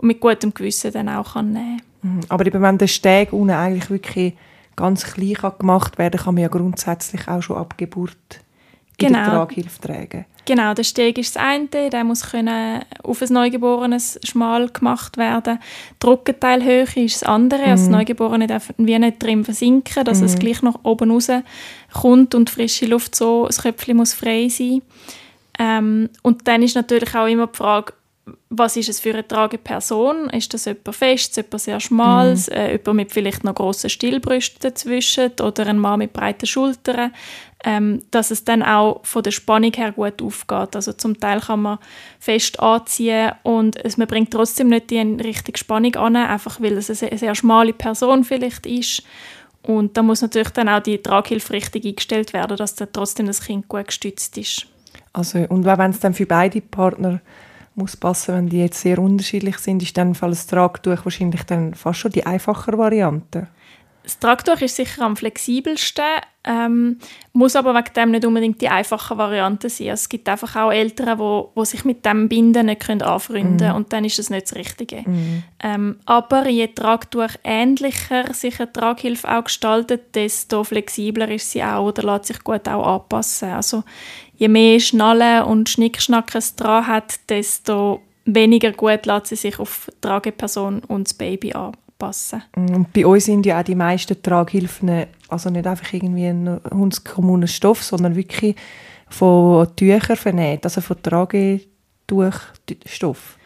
mit 0.01 0.19
gutem 0.19 0.53
Gewissen 0.53 0.91
dann 0.91 1.09
auch 1.09 1.33
kann 1.33 1.51
nehmen 1.51 1.81
kann. 2.01 2.15
Mhm. 2.15 2.21
Aber 2.29 2.45
eben, 2.45 2.61
wenn 2.61 2.77
der 2.77 2.87
Steg 2.87 3.31
unten 3.33 3.51
eigentlich 3.51 3.89
wirklich 3.89 4.33
ganz 4.75 5.03
klein 5.03 5.35
gemacht 5.59 5.97
werden 5.97 6.17
kann, 6.17 6.25
kann 6.25 6.35
man 6.35 6.41
ja 6.43 6.49
grundsätzlich 6.49 7.27
auch 7.27 7.41
schon 7.41 7.57
ab 7.57 7.77
Geburt 7.77 8.41
in 8.97 9.07
genau. 9.07 9.19
der 9.19 9.29
Traghilfe 9.29 9.81
tragen? 9.81 10.25
Genau, 10.45 10.73
der 10.73 10.83
Steg 10.83 11.17
ist 11.17 11.35
das 11.35 11.43
eine, 11.43 11.67
der 11.67 12.03
muss 12.03 12.31
können 12.31 12.83
auf 13.03 13.21
ein 13.21 13.31
Neugeborenes 13.31 14.19
schmal 14.23 14.69
gemacht 14.69 15.17
werden. 15.17 15.59
Die 16.01 16.07
Rückenteilhöhe 16.07 16.87
ist 16.95 17.21
das 17.21 17.23
andere, 17.23 17.61
mhm. 17.61 17.69
also 17.69 17.83
das 17.83 17.89
mhm. 17.89 17.97
Neugeborene 17.97 18.47
darf 18.47 18.73
wie 18.77 18.97
nicht 18.97 19.21
drin 19.21 19.45
versinken, 19.45 20.03
dass 20.03 20.19
mhm. 20.19 20.25
es 20.25 20.39
gleich 20.39 20.61
noch 20.63 20.79
oben 20.83 21.11
raus 21.11 21.29
kommt 21.93 22.33
und 22.33 22.49
frische 22.49 22.87
Luft 22.87 23.15
so, 23.15 23.45
das 23.45 23.61
Köpfchen 23.61 23.97
muss 23.97 24.13
frei 24.13 24.49
sein. 24.49 24.81
Ähm, 25.59 26.09
und 26.23 26.47
dann 26.47 26.63
ist 26.63 26.75
natürlich 26.75 27.13
auch 27.13 27.27
immer 27.27 27.47
die 27.47 27.57
Frage, 27.57 27.93
was 28.49 28.77
ist 28.77 28.89
es 28.89 28.99
für 28.99 29.13
eine 29.13 29.27
Trageperson? 29.27 30.29
Ist 30.29 30.53
das 30.53 30.65
jemand 30.65 30.95
fest, 30.95 31.37
jemand 31.37 31.61
sehr 31.61 31.79
schmales, 31.79 32.49
mhm. 32.49 32.55
äh, 32.55 32.71
jemand 32.73 32.93
mit 32.93 33.11
vielleicht 33.11 33.43
noch 33.43 33.55
grossen 33.55 33.89
Stillbrüsten 33.89 34.59
dazwischen 34.61 35.31
oder 35.41 35.65
ein 35.67 35.79
Mann 35.79 35.99
mit 35.99 36.13
breiten 36.13 36.45
Schultern? 36.45 37.13
Ähm, 37.63 38.01
dass 38.09 38.31
es 38.31 38.43
dann 38.43 38.63
auch 38.63 39.01
von 39.05 39.21
der 39.21 39.29
Spannung 39.31 39.71
her 39.73 39.91
gut 39.91 40.19
aufgeht. 40.21 40.75
Also 40.75 40.93
zum 40.93 41.19
Teil 41.19 41.39
kann 41.41 41.61
man 41.61 41.77
fest 42.19 42.59
anziehen 42.59 43.33
und 43.43 43.83
es, 43.85 43.97
man 43.97 44.07
bringt 44.07 44.31
trotzdem 44.31 44.69
nicht 44.69 44.89
die 44.89 44.99
richtige 44.99 45.59
Spannung 45.59 45.95
an, 45.95 46.15
einfach 46.15 46.59
weil 46.59 46.73
es 46.73 46.89
eine 46.89 46.95
sehr, 46.95 47.15
sehr 47.17 47.35
schmale 47.35 47.73
Person 47.73 48.23
vielleicht 48.23 48.65
ist. 48.65 49.03
Und 49.61 49.95
da 49.95 50.01
muss 50.01 50.23
natürlich 50.23 50.49
dann 50.49 50.69
auch 50.69 50.79
die 50.81 50.97
Traghilfe 50.97 51.53
richtig 51.53 51.85
eingestellt 51.85 52.33
werden, 52.33 52.57
dass 52.57 52.73
dann 52.73 52.89
trotzdem 52.91 53.27
das 53.27 53.41
Kind 53.41 53.67
gut 53.67 53.87
gestützt 53.87 54.37
ist. 54.39 54.65
Also, 55.13 55.39
und 55.49 55.63
wenn 55.65 55.91
es 55.91 55.99
dann 55.99 56.15
für 56.15 56.25
beide 56.25 56.61
Partner 56.61 57.21
muss 57.75 57.97
passen, 57.97 58.35
wenn 58.35 58.49
die 58.49 58.59
jetzt 58.59 58.81
sehr 58.81 58.99
unterschiedlich 58.99 59.57
sind, 59.57 59.81
ist 59.81 59.97
dann 59.97 60.15
Fall 60.15 60.31
das 60.31 60.47
Tragtuch 60.47 61.03
wahrscheinlich 61.03 61.43
dann 61.43 61.73
fast 61.73 61.99
schon 61.99 62.11
die 62.11 62.25
einfachere 62.25 62.77
Variante. 62.77 63.47
Das 64.03 64.17
Tragtuch 64.17 64.59
ist 64.61 64.75
sicher 64.75 65.03
am 65.03 65.15
flexibelsten, 65.15 66.03
ähm, 66.43 66.97
muss 67.33 67.55
aber 67.55 67.75
wegen 67.75 67.93
dem 67.95 68.11
nicht 68.11 68.25
unbedingt 68.25 68.59
die 68.59 68.67
einfache 68.67 69.15
Variante 69.15 69.69
sein. 69.69 69.89
Also 69.89 70.01
es 70.01 70.09
gibt 70.09 70.27
einfach 70.27 70.55
auch 70.55 70.71
Eltern, 70.71 71.19
wo, 71.19 71.51
wo 71.53 71.63
sich 71.63 71.85
mit 71.85 72.03
dem 72.03 72.27
Binden 72.27 72.65
nicht 72.65 72.81
können 72.81 73.03
anfreunden 73.03 73.57
können 73.57 73.73
mm. 73.73 73.75
und 73.75 73.93
dann 73.93 74.03
ist 74.03 74.17
das 74.17 74.31
nicht 74.31 74.47
das 74.47 74.55
Richtige. 74.55 75.03
Mm. 75.07 75.43
Ähm, 75.61 75.99
aber 76.05 76.49
je 76.49 76.67
Tragtuch 76.67 77.29
ähnlicher 77.43 78.33
sich 78.33 78.59
eine 78.59 78.73
Traghilfe 78.73 79.31
auch 79.31 79.43
gestaltet, 79.43 80.15
desto 80.15 80.63
flexibler 80.63 81.29
ist 81.29 81.51
sie 81.51 81.63
auch 81.63 81.85
oder 81.85 82.01
lässt 82.01 82.25
sich 82.25 82.43
gut 82.43 82.67
auch 82.67 83.01
anpassen. 83.01 83.51
Also 83.51 83.83
je 84.41 84.47
mehr 84.47 84.79
Schnallen 84.79 85.43
und 85.43 85.69
Schnickschnack 85.69 86.33
es 86.33 86.55
dran 86.55 86.87
hat, 86.87 87.19
desto 87.29 88.01
weniger 88.25 88.71
gut 88.71 89.05
lässt 89.05 89.27
sie 89.27 89.35
sich 89.35 89.59
auf 89.59 89.87
die 89.87 89.93
Trageperson 90.01 90.79
und 90.79 91.07
das 91.07 91.13
Baby 91.13 91.53
anpassen. 91.53 92.41
Und 92.55 92.91
bei 92.91 93.05
uns 93.05 93.25
sind 93.25 93.45
ja 93.45 93.59
auch 93.59 93.63
die 93.63 93.75
meisten 93.75 94.19
Traghilfen 94.19 95.05
also 95.27 95.51
nicht 95.51 95.67
einfach 95.67 95.93
irgendwie 95.93 96.25
ein 96.25 96.59
hundskommuner 96.71 97.45
Stoff, 97.45 97.83
sondern 97.83 98.15
wirklich 98.15 98.55
von 99.09 99.67
Tüchern 99.75 100.17
vernäht, 100.17 100.63
also 100.63 100.81
von 100.81 100.99
Tragetuchstoff. 101.03 103.37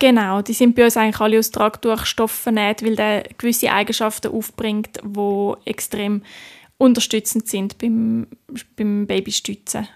Genau, 0.00 0.42
die 0.42 0.54
sind 0.54 0.74
bei 0.74 0.84
uns 0.84 0.96
eigentlich 0.96 1.20
alle 1.20 1.38
aus 1.38 1.52
Tragtuchstoff 1.52 2.32
vernäht, 2.32 2.82
weil 2.82 2.96
der 2.96 3.22
gewisse 3.38 3.70
Eigenschaften 3.70 4.32
aufbringt, 4.32 4.98
die 5.04 5.52
extrem 5.64 6.22
unterstützend 6.76 7.46
sind 7.46 7.78
beim, 7.78 8.26
beim 8.76 9.06
Babystützen. 9.06 9.86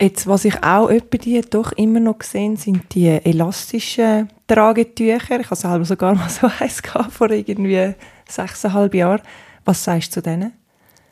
Jetzt, 0.00 0.28
was 0.28 0.44
ich 0.44 0.62
auch 0.62 0.90
etwa 0.90 1.18
die 1.18 1.40
doch 1.40 1.72
immer 1.72 1.98
noch 1.98 2.18
gesehen 2.18 2.56
sind 2.56 2.94
die 2.94 3.08
elastischen 3.08 4.28
Tragetücher. 4.46 5.40
Ich 5.40 5.46
habe 5.46 5.56
selber 5.56 5.84
sogar 5.84 6.14
mal 6.14 6.28
so 6.28 6.48
eins 6.60 6.82
gehabt, 6.82 7.12
vor 7.12 7.30
irgendwie 7.30 7.94
sechseinhalb 8.28 8.94
Jahren. 8.94 9.22
Was 9.64 9.82
sagst 9.82 10.16
du 10.16 10.20
zu 10.20 10.22
denen? 10.22 10.52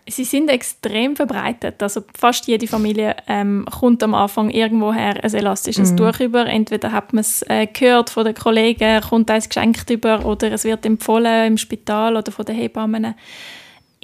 Sie 0.09 0.23
sind 0.23 0.49
extrem 0.51 1.17
verbreitet. 1.17 1.83
Also 1.83 2.03
fast 2.17 2.47
jede 2.47 2.69
Familie 2.69 3.17
ähm, 3.27 3.67
kommt 3.77 4.05
am 4.05 4.15
Anfang 4.15 4.51
irgendwoher 4.51 5.23
ein 5.23 5.35
elastisches 5.35 5.93
mm. 5.93 5.97
Tuch 5.97 6.21
über. 6.21 6.47
Entweder 6.47 6.93
hat 6.93 7.13
man 7.13 7.23
es 7.23 7.43
äh, 7.49 7.67
gehört 7.67 8.11
von 8.11 8.25
den 8.25 8.35
Kollegen, 8.35 9.01
kommt 9.01 9.29
eins 9.33 9.49
geschenkt 9.49 9.91
über 9.91 10.25
oder 10.25 10.53
es 10.53 10.63
wird 10.63 10.87
empfohlen 10.87 11.49
im 11.49 11.59
Spital 11.59 12.17
oder 12.17 12.31
von 12.31 12.45
den 12.45 12.55
Hebammen 12.55 13.17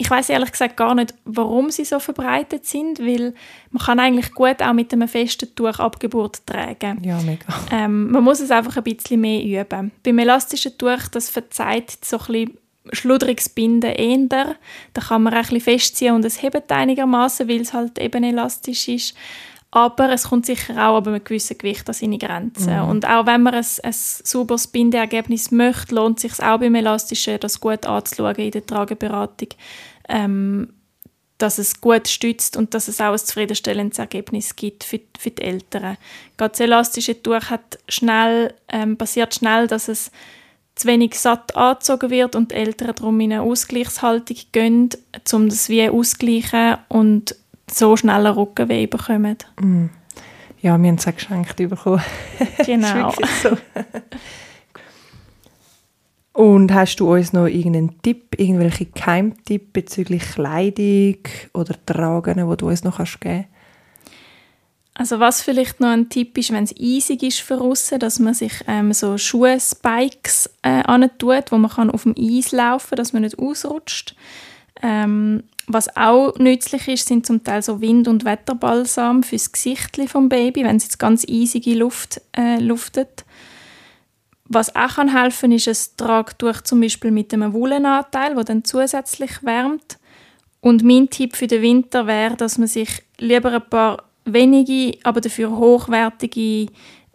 ich 0.03 0.11
weiß 0.11 0.31
ehrlich 0.31 0.51
gesagt 0.51 0.77
gar 0.77 0.97
nicht, 0.97 1.15
warum 1.25 1.71
sie 1.71 1.85
so 1.85 2.01
verbreitet 2.01 2.67
sind, 2.67 2.99
weil 2.99 3.35
man 3.71 3.85
kann 3.85 4.01
eigentlich 4.01 4.35
gut 4.35 4.61
auch 4.61 4.73
mit 4.73 4.93
einem 4.93 5.07
festen 5.07 5.55
Tuch 5.55 5.79
Abgeburt 5.79 6.45
tragen. 6.45 7.01
Ja, 7.05 7.21
mega. 7.21 7.47
Ähm, 7.71 8.11
man 8.11 8.25
muss 8.25 8.41
es 8.41 8.51
einfach 8.51 8.77
ein 8.77 8.83
bisschen 8.83 9.21
mehr 9.21 9.41
üben. 9.41 9.93
Beim 10.03 10.19
elastischen 10.19 10.77
Tuch, 10.77 11.07
das 11.13 11.31
verzeiht 11.31 12.05
so 12.05 12.19
ein 12.19 12.27
bisschen 12.27 12.59
schludriges 12.91 13.49
Binden 13.49 13.93
eher. 13.93 14.57
Da 14.93 15.01
kann 15.01 15.23
man 15.23 15.35
ein 15.35 15.43
bisschen 15.43 15.61
festziehen 15.61 16.17
und 16.17 16.25
es 16.25 16.43
hebt 16.43 16.73
einigermaßen, 16.73 17.49
weil 17.49 17.61
es 17.61 17.73
halt 17.73 17.97
eben 18.01 18.25
elastisch 18.25 18.89
ist. 18.89 19.15
Aber 19.75 20.13
es 20.13 20.25
kommt 20.25 20.45
sicher 20.45 20.75
auch 20.75 20.99
ab 20.99 21.07
einem 21.07 21.25
gewissen 21.25 21.57
Gewicht 21.57 21.89
an 21.89 21.95
seine 21.95 22.19
Grenzen. 22.19 22.75
Mhm. 22.75 22.91
Und 22.91 23.09
auch 23.09 23.25
wenn 23.25 23.43
man 23.43 23.55
ein, 23.55 23.65
ein 23.83 23.93
sauberes 23.93 24.67
Bindeergebnis 24.67 25.51
möchte, 25.51 25.95
lohnt 25.95 26.23
es 26.23 26.37
sich 26.37 26.45
auch 26.45 26.59
beim 26.59 26.75
Elastischen, 26.75 27.41
das 27.41 27.59
gut 27.59 27.87
anzuschauen 27.87 28.37
in 28.37 28.51
der 28.51 28.67
Trageberatung, 28.67 29.49
ähm, 30.09 30.75
dass 31.39 31.59
es 31.59 31.81
gut 31.81 32.07
stützt 32.07 32.57
und 32.57 32.73
dass 32.73 32.87
es 32.87 33.01
auch 33.01 33.13
ein 33.13 33.19
zufriedenstellendes 33.19 33.99
Ergebnis 33.99 34.55
gibt 34.55 34.85
für, 34.85 35.01
für 35.19 35.31
die 35.31 35.43
Eltern. 35.43 35.97
Gerade 36.37 36.53
das 36.53 36.61
elastische 36.61 37.21
Tuch 37.21 37.51
hat 37.51 37.79
schnell, 37.89 38.55
ähm, 38.69 38.97
passiert 38.97 39.35
schnell, 39.35 39.67
dass 39.67 39.89
es 39.89 40.13
zu 40.77 40.89
wenig 40.89 41.19
satt 41.19 41.55
angezogen 41.57 42.11
wird 42.11 42.37
und 42.37 42.53
die 42.53 42.57
Eltern 42.57 42.95
darum 42.95 43.21
in 43.21 43.33
eine 43.33 43.43
Ausgleichshaltung 43.43 44.37
gehen, 44.53 44.91
um 45.33 45.49
das 45.49 45.69
wie 45.69 45.89
auszugleichen 45.89 46.79
und 46.89 47.35
so 47.71 47.97
schnell 47.97 48.27
einen 48.27 48.35
Rückenweh 48.35 48.87
bekommen. 48.87 49.37
Mm. 49.61 49.87
Ja, 50.61 50.81
wir 50.81 50.89
haben 50.89 50.95
es 50.95 51.09
auch 51.09 51.15
geschenkt 51.15 51.57
bekommen. 51.57 52.03
Genau. 52.65 53.13
so. 53.43 53.51
Und 56.33 56.73
hast 56.73 56.97
du 56.97 57.13
uns 57.13 57.33
noch 57.35 57.47
irgendeinen 57.47 58.01
Tipp, 58.01 58.39
irgendwelche 58.39 58.87
Keimtipp 58.87 59.73
bezüglich 59.75 60.23
Kleidung 60.23 61.19
oder 61.53 61.75
Tragen, 61.85 62.47
wo 62.47 62.57
du 62.57 62.69
uns 62.69 62.85
noch 62.85 62.97
geben 62.97 63.11
kannst 63.21 63.49
Also 64.95 65.21
was 65.21 65.43
vielleicht 65.43 65.81
noch 65.81 65.91
ein 65.91 66.09
Tipp 66.09 66.39
ist, 66.39 66.51
wenn 66.51 66.65
es 66.65 66.75
eisig 66.81 67.23
ist 67.23 67.41
für 67.41 67.61
aussen, 67.61 67.99
dass 67.99 68.19
man 68.19 68.33
sich 68.33 68.53
ähm, 68.67 68.95
so 68.95 69.19
Schuhe-Spikes 69.19 70.51
äh, 70.63 71.09
tut, 71.19 71.53
wo 71.53 71.59
man 71.59 71.71
kann 71.71 71.91
auf 71.91 72.05
dem 72.05 72.15
Eis 72.19 72.53
laufen 72.53 72.91
kann, 72.91 72.97
dass 72.97 73.13
man 73.13 73.23
nicht 73.23 73.39
ausrutscht. 73.39 74.17
Ähm, 74.83 75.43
was 75.67 75.97
auch 75.97 76.37
nützlich 76.39 76.89
ist, 76.89 77.07
sind 77.07 77.27
zum 77.27 77.45
Teil 77.45 77.63
so 77.63 77.81
Wind- 77.81 78.09
und 78.09 78.25
Wetterbalsam 78.25 79.23
fürs 79.23 79.53
Gesicht 79.53 80.01
vom 80.09 80.29
Baby, 80.29 80.65
wenn 80.65 80.77
es 80.77 80.85
jetzt 80.85 80.99
ganz 80.99 81.27
eisige 81.29 81.75
Luft 81.75 82.21
äh, 82.37 82.59
luftet. 82.59 83.25
Was 84.53 84.75
auch 84.77 84.97
kann 84.97 85.17
helfen 85.17 85.53
ist 85.53 85.69
ein 85.69 85.97
Tragtuch 85.97 86.61
zum 86.63 86.81
Beispiel 86.81 87.11
mit 87.11 87.33
einem 87.33 87.53
Wollenanteil, 87.53 88.35
der 88.35 88.45
dann 88.45 88.65
zusätzlich 88.65 89.43
wärmt. 89.43 89.99
Und 90.61 90.85
mein 90.85 91.09
Tipp 91.11 91.35
für 91.37 91.47
den 91.47 91.63
Winter 91.63 92.07
wäre, 92.07 92.37
dass 92.37 92.59
man 92.59 92.69
sich 92.69 93.03
lieber 93.19 93.53
ein 93.53 93.69
paar 93.69 94.05
wenige, 94.25 94.99
aber 95.03 95.21
dafür 95.21 95.51
hochwertige 95.57 96.69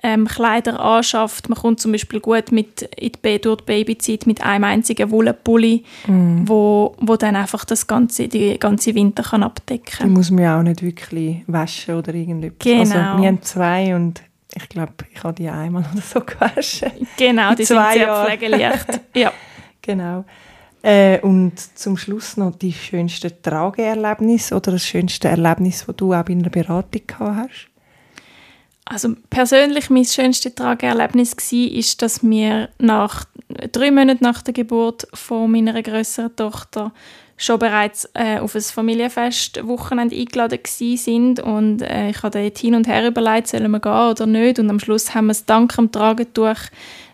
ähm, 0.04 0.28
Kleider 0.28 0.80
anschafft. 0.80 1.50
Man 1.50 1.58
kommt 1.58 1.80
zum 1.80 1.92
Beispiel 1.92 2.20
gut 2.20 2.52
mit 2.52 2.84
in 2.98 3.12
die, 3.24 3.42
durch 3.42 3.62
die 3.62 3.66
Babyzeit 3.66 4.28
mit 4.28 4.44
einem 4.44 4.64
einzigen 4.66 5.10
Wollenpulli, 5.10 5.84
mm. 6.08 6.44
wo, 6.46 6.96
wo 7.00 7.16
dann 7.16 7.36
einfach 7.36 7.66
das 7.66 7.88
ganze, 7.88 8.28
die 8.28 8.60
ganze 8.60 8.94
Winter 8.96 9.24
kann 9.24 9.44
abdecken 9.44 9.86
kann. 9.86 10.08
Die 10.08 10.14
muss 10.14 10.30
man 10.30 10.44
ja 10.44 10.60
auch 10.60 10.64
nicht 10.64 10.84
wirklich 10.84 11.44
waschen 11.48 11.96
oder 11.96 12.14
irgendetwas. 12.14 12.64
Genau. 12.64 12.82
Also, 12.82 13.22
wir 13.22 13.28
haben 13.28 13.42
zwei 13.42 13.96
und 13.96 14.22
ich 14.58 14.70
glaube, 14.70 14.94
ich 15.12 15.24
habe 15.24 15.34
die 15.34 15.50
einmal 15.50 15.84
oder 15.92 16.02
so 16.02 16.20
gewaschen. 16.22 16.92
Genau, 17.18 17.54
die 17.56 17.66
sind 17.66 17.82
sehr 17.94 18.02
Jahren. 18.04 18.26
pflegeleicht. 18.26 19.02
ja. 19.16 19.32
Genau. 19.82 20.26
Äh, 20.82 21.20
und 21.22 21.60
zum 21.60 21.98
Schluss 21.98 22.38
noch 22.38 22.56
die 22.56 22.74
schönste 22.74 23.42
Trageerlebnis 23.42 24.52
oder 24.52 24.74
das 24.74 24.86
schönste 24.86 25.28
Erlebnis, 25.30 25.86
das 25.86 25.96
du 25.96 26.14
auch 26.14 26.28
in 26.28 26.40
einer 26.40 26.50
Beratung 26.50 27.02
gehabt 27.08 27.50
hast? 27.50 27.68
Also 28.86 29.16
persönlich 29.30 29.90
mein 29.90 30.06
schönstes 30.06 30.56
Trageerlebnis 30.56 31.36
war, 31.36 31.78
ist, 31.78 32.02
dass 32.02 32.24
wir 32.24 32.70
nach 32.80 33.26
drei 33.72 33.92
Monaten 33.92 34.24
nach 34.24 34.42
der 34.42 34.54
Geburt 34.54 35.08
von 35.14 35.52
meiner 35.52 35.82
größeren 35.82 36.36
Tochter 36.36 36.94
schon 37.38 37.60
bereits 37.60 38.10
äh, 38.16 38.40
auf 38.40 38.56
ein 38.56 38.62
Familienfest 38.62 39.66
Wochenende 39.68 40.16
eingeladen 40.16 40.60
sind 40.66 41.40
und 41.40 41.84
äh, 41.84 42.10
ich 42.10 42.24
habe 42.24 42.42
dort 42.42 42.58
hin 42.58 42.74
und 42.74 42.88
her 42.88 43.08
überlegt, 43.08 43.48
sollen 43.48 43.72
wir 43.72 43.80
gehen 43.80 44.10
oder 44.10 44.26
nicht 44.26 44.58
und 44.58 44.70
am 44.70 44.80
Schluss 44.80 45.14
haben 45.14 45.28
wir 45.28 45.32
es 45.32 45.46
dank 45.46 45.76
dem 45.76 45.92
Tragetuch 45.92 46.58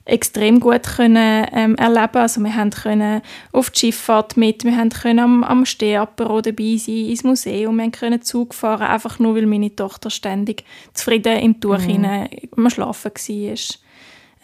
extrem 0.05 0.59
gut 0.59 0.83
können 0.83 1.47
ähm, 1.53 1.75
erleben. 1.75 2.17
Also 2.17 2.41
wir 2.41 2.55
haben 2.55 2.71
können 2.71 3.21
auf 3.51 3.69
die 3.69 3.79
Schifffahrt 3.79 4.37
mit, 4.37 4.63
wir 4.63 4.75
haben 4.75 4.89
können 4.89 5.19
am, 5.19 5.43
am 5.43 5.65
Stehapero 5.65 6.41
dabei 6.41 6.77
sein, 6.77 7.05
ins 7.09 7.23
Museum, 7.23 7.77
wir 7.77 7.91
können 7.91 8.21
Zug 8.21 8.53
fahren, 8.53 8.87
einfach 8.87 9.19
nur, 9.19 9.35
weil 9.35 9.45
meine 9.45 9.75
Tochter 9.75 10.09
ständig 10.09 10.63
zufrieden 10.93 11.39
im 11.39 11.59
Tuch 11.59 11.85
mhm. 11.85 12.27
am 12.55 12.69
Schlafen 12.69 13.11
war. 13.11 13.57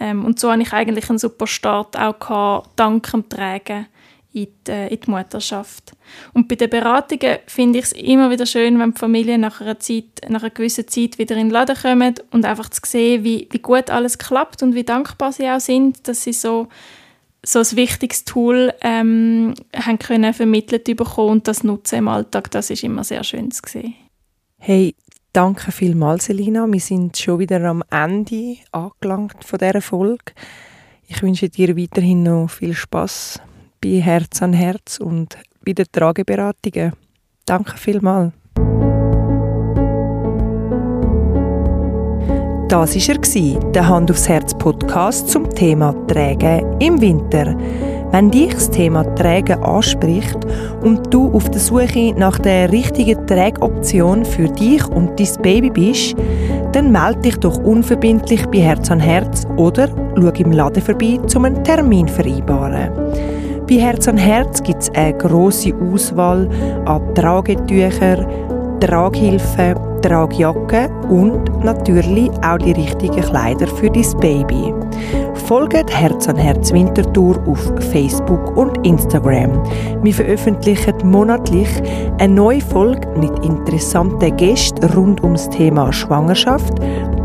Ähm, 0.01 0.25
und 0.25 0.39
so 0.39 0.51
hatte 0.51 0.61
ich 0.61 0.73
eigentlich 0.73 1.09
einen 1.09 1.19
super 1.19 1.47
Start 1.47 1.97
auch 1.97 2.19
gehabt, 2.19 2.69
dank 2.75 3.11
dem 3.11 3.27
Tragen 3.27 3.87
in 4.31 4.47
die, 4.67 4.71
äh, 4.71 4.93
in 4.93 4.99
die 4.99 5.09
Mutterschaft. 5.09 5.93
Und 6.33 6.47
bei 6.47 6.55
den 6.55 6.69
Beratungen 6.69 7.39
finde 7.47 7.79
ich 7.79 7.85
es 7.85 7.91
immer 7.93 8.29
wieder 8.29 8.45
schön, 8.45 8.79
wenn 8.79 8.93
die 8.93 8.99
Familien 8.99 9.41
nach 9.41 9.61
einer, 9.61 9.79
Zeit, 9.79 10.21
nach 10.27 10.43
einer 10.43 10.51
gewissen 10.51 10.87
Zeit 10.87 11.17
wieder 11.17 11.35
in 11.35 11.47
den 11.47 11.49
Laden 11.51 11.75
kommen 11.75 12.15
und 12.31 12.45
einfach 12.45 12.69
zu 12.69 12.81
sehen, 12.85 13.23
wie, 13.23 13.47
wie 13.51 13.59
gut 13.59 13.89
alles 13.89 14.17
klappt 14.17 14.61
und 14.61 14.75
wie 14.75 14.83
dankbar 14.83 15.31
sie 15.31 15.49
auch 15.49 15.59
sind, 15.59 16.07
dass 16.07 16.23
sie 16.23 16.33
so, 16.33 16.67
so 17.43 17.59
ein 17.59 17.71
wichtiges 17.75 18.25
Tool 18.25 18.73
ähm, 18.81 19.53
haben 19.75 19.99
können 19.99 20.33
vermittelt 20.33 20.83
bekommen 20.83 21.29
und 21.29 21.47
das 21.47 21.63
nutzen 21.63 21.99
im 21.99 22.07
Alltag. 22.07 22.51
Das 22.51 22.69
ist 22.69 22.83
immer 22.83 23.03
sehr 23.03 23.23
schön 23.23 23.49
zu 23.49 23.61
sehen. 23.65 23.95
Hey, 24.57 24.93
danke 25.33 25.71
vielmals, 25.71 26.25
Selina. 26.25 26.71
Wir 26.71 26.81
sind 26.81 27.17
schon 27.17 27.39
wieder 27.39 27.63
am 27.63 27.83
Ende 27.89 28.57
angelangt 28.71 29.43
von 29.43 29.57
dieser 29.57 29.81
Folge. 29.81 30.33
Ich 31.07 31.23
wünsche 31.23 31.49
dir 31.49 31.75
weiterhin 31.75 32.23
noch 32.23 32.49
viel 32.49 32.75
Spaß 32.75 33.41
bei 33.81 34.01
Herz 34.01 34.41
an 34.41 34.53
Herz 34.53 34.97
und 34.99 35.37
bei 35.65 35.73
den 35.73 35.85
Trageberatungen. 35.91 36.93
Danke 37.45 37.77
vielmals. 37.77 38.33
Das 42.69 42.95
war 42.95 43.15
er, 43.35 43.71
der 43.71 43.87
Hand 43.87 44.11
aufs 44.11 44.29
Herz 44.29 44.53
Podcast 44.53 45.29
zum 45.29 45.49
Thema 45.55 45.91
Trägen 46.05 46.79
im 46.79 47.01
Winter. 47.01 47.57
Wenn 48.11 48.29
dich 48.29 48.53
das 48.53 48.69
Thema 48.69 49.03
Trägen 49.15 49.63
anspricht 49.63 50.37
und 50.81 51.11
du 51.11 51.31
auf 51.31 51.49
der 51.49 51.59
Suche 51.59 52.13
nach 52.15 52.37
der 52.37 52.71
richtigen 52.71 53.25
Trägoption 53.25 54.23
für 54.23 54.47
dich 54.49 54.85
und 54.87 55.19
dein 55.19 55.41
Baby 55.41 55.69
bist, 55.71 56.15
dann 56.71 56.91
melde 56.91 57.21
dich 57.21 57.37
doch 57.37 57.57
unverbindlich 57.57 58.45
bei 58.47 58.59
Herz 58.59 58.91
an 58.91 58.99
Herz 58.99 59.47
oder 59.57 59.87
schau 60.15 60.29
im 60.29 60.51
Laden 60.51 60.83
vorbei, 60.83 61.19
um 61.35 61.45
einen 61.45 61.63
Termin 61.63 62.07
vereinbaren. 62.07 62.91
Bei 63.69 63.75
Herz 63.75 64.08
an 64.08 64.17
Herz 64.17 64.63
gibt 64.63 64.82
es 64.82 64.89
eine 64.95 65.15
grosse 65.15 65.75
Auswahl 65.75 66.49
an 66.86 67.13
Tragetüchern, 67.13 68.25
Traghilfen, 68.79 69.75
Tragjacken 70.01 70.89
und 71.08 71.63
natürlich 71.63 72.32
auch 72.43 72.58
die 72.58 72.71
richtigen 72.71 73.21
Kleider 73.21 73.67
für 73.67 73.91
dein 73.91 74.19
Baby. 74.19 74.73
Folgt 75.49 75.91
Herz 75.91 76.29
an 76.29 76.38
Herz 76.38 76.71
Wintertour 76.71 77.35
auf 77.47 77.73
Facebook 77.91 78.55
und 78.55 78.85
Instagram. 78.85 79.63
Wir 80.03 80.13
veröffentlichen 80.13 80.93
monatlich 81.03 81.67
eine 82.19 82.35
neue 82.35 82.62
Folge 82.62 83.07
mit 83.17 83.31
interessanten 83.43 84.38
Gästen 84.38 84.85
rund 84.91 85.23
ums 85.23 85.49
Thema 85.49 85.91
Schwangerschaft, 85.91 86.75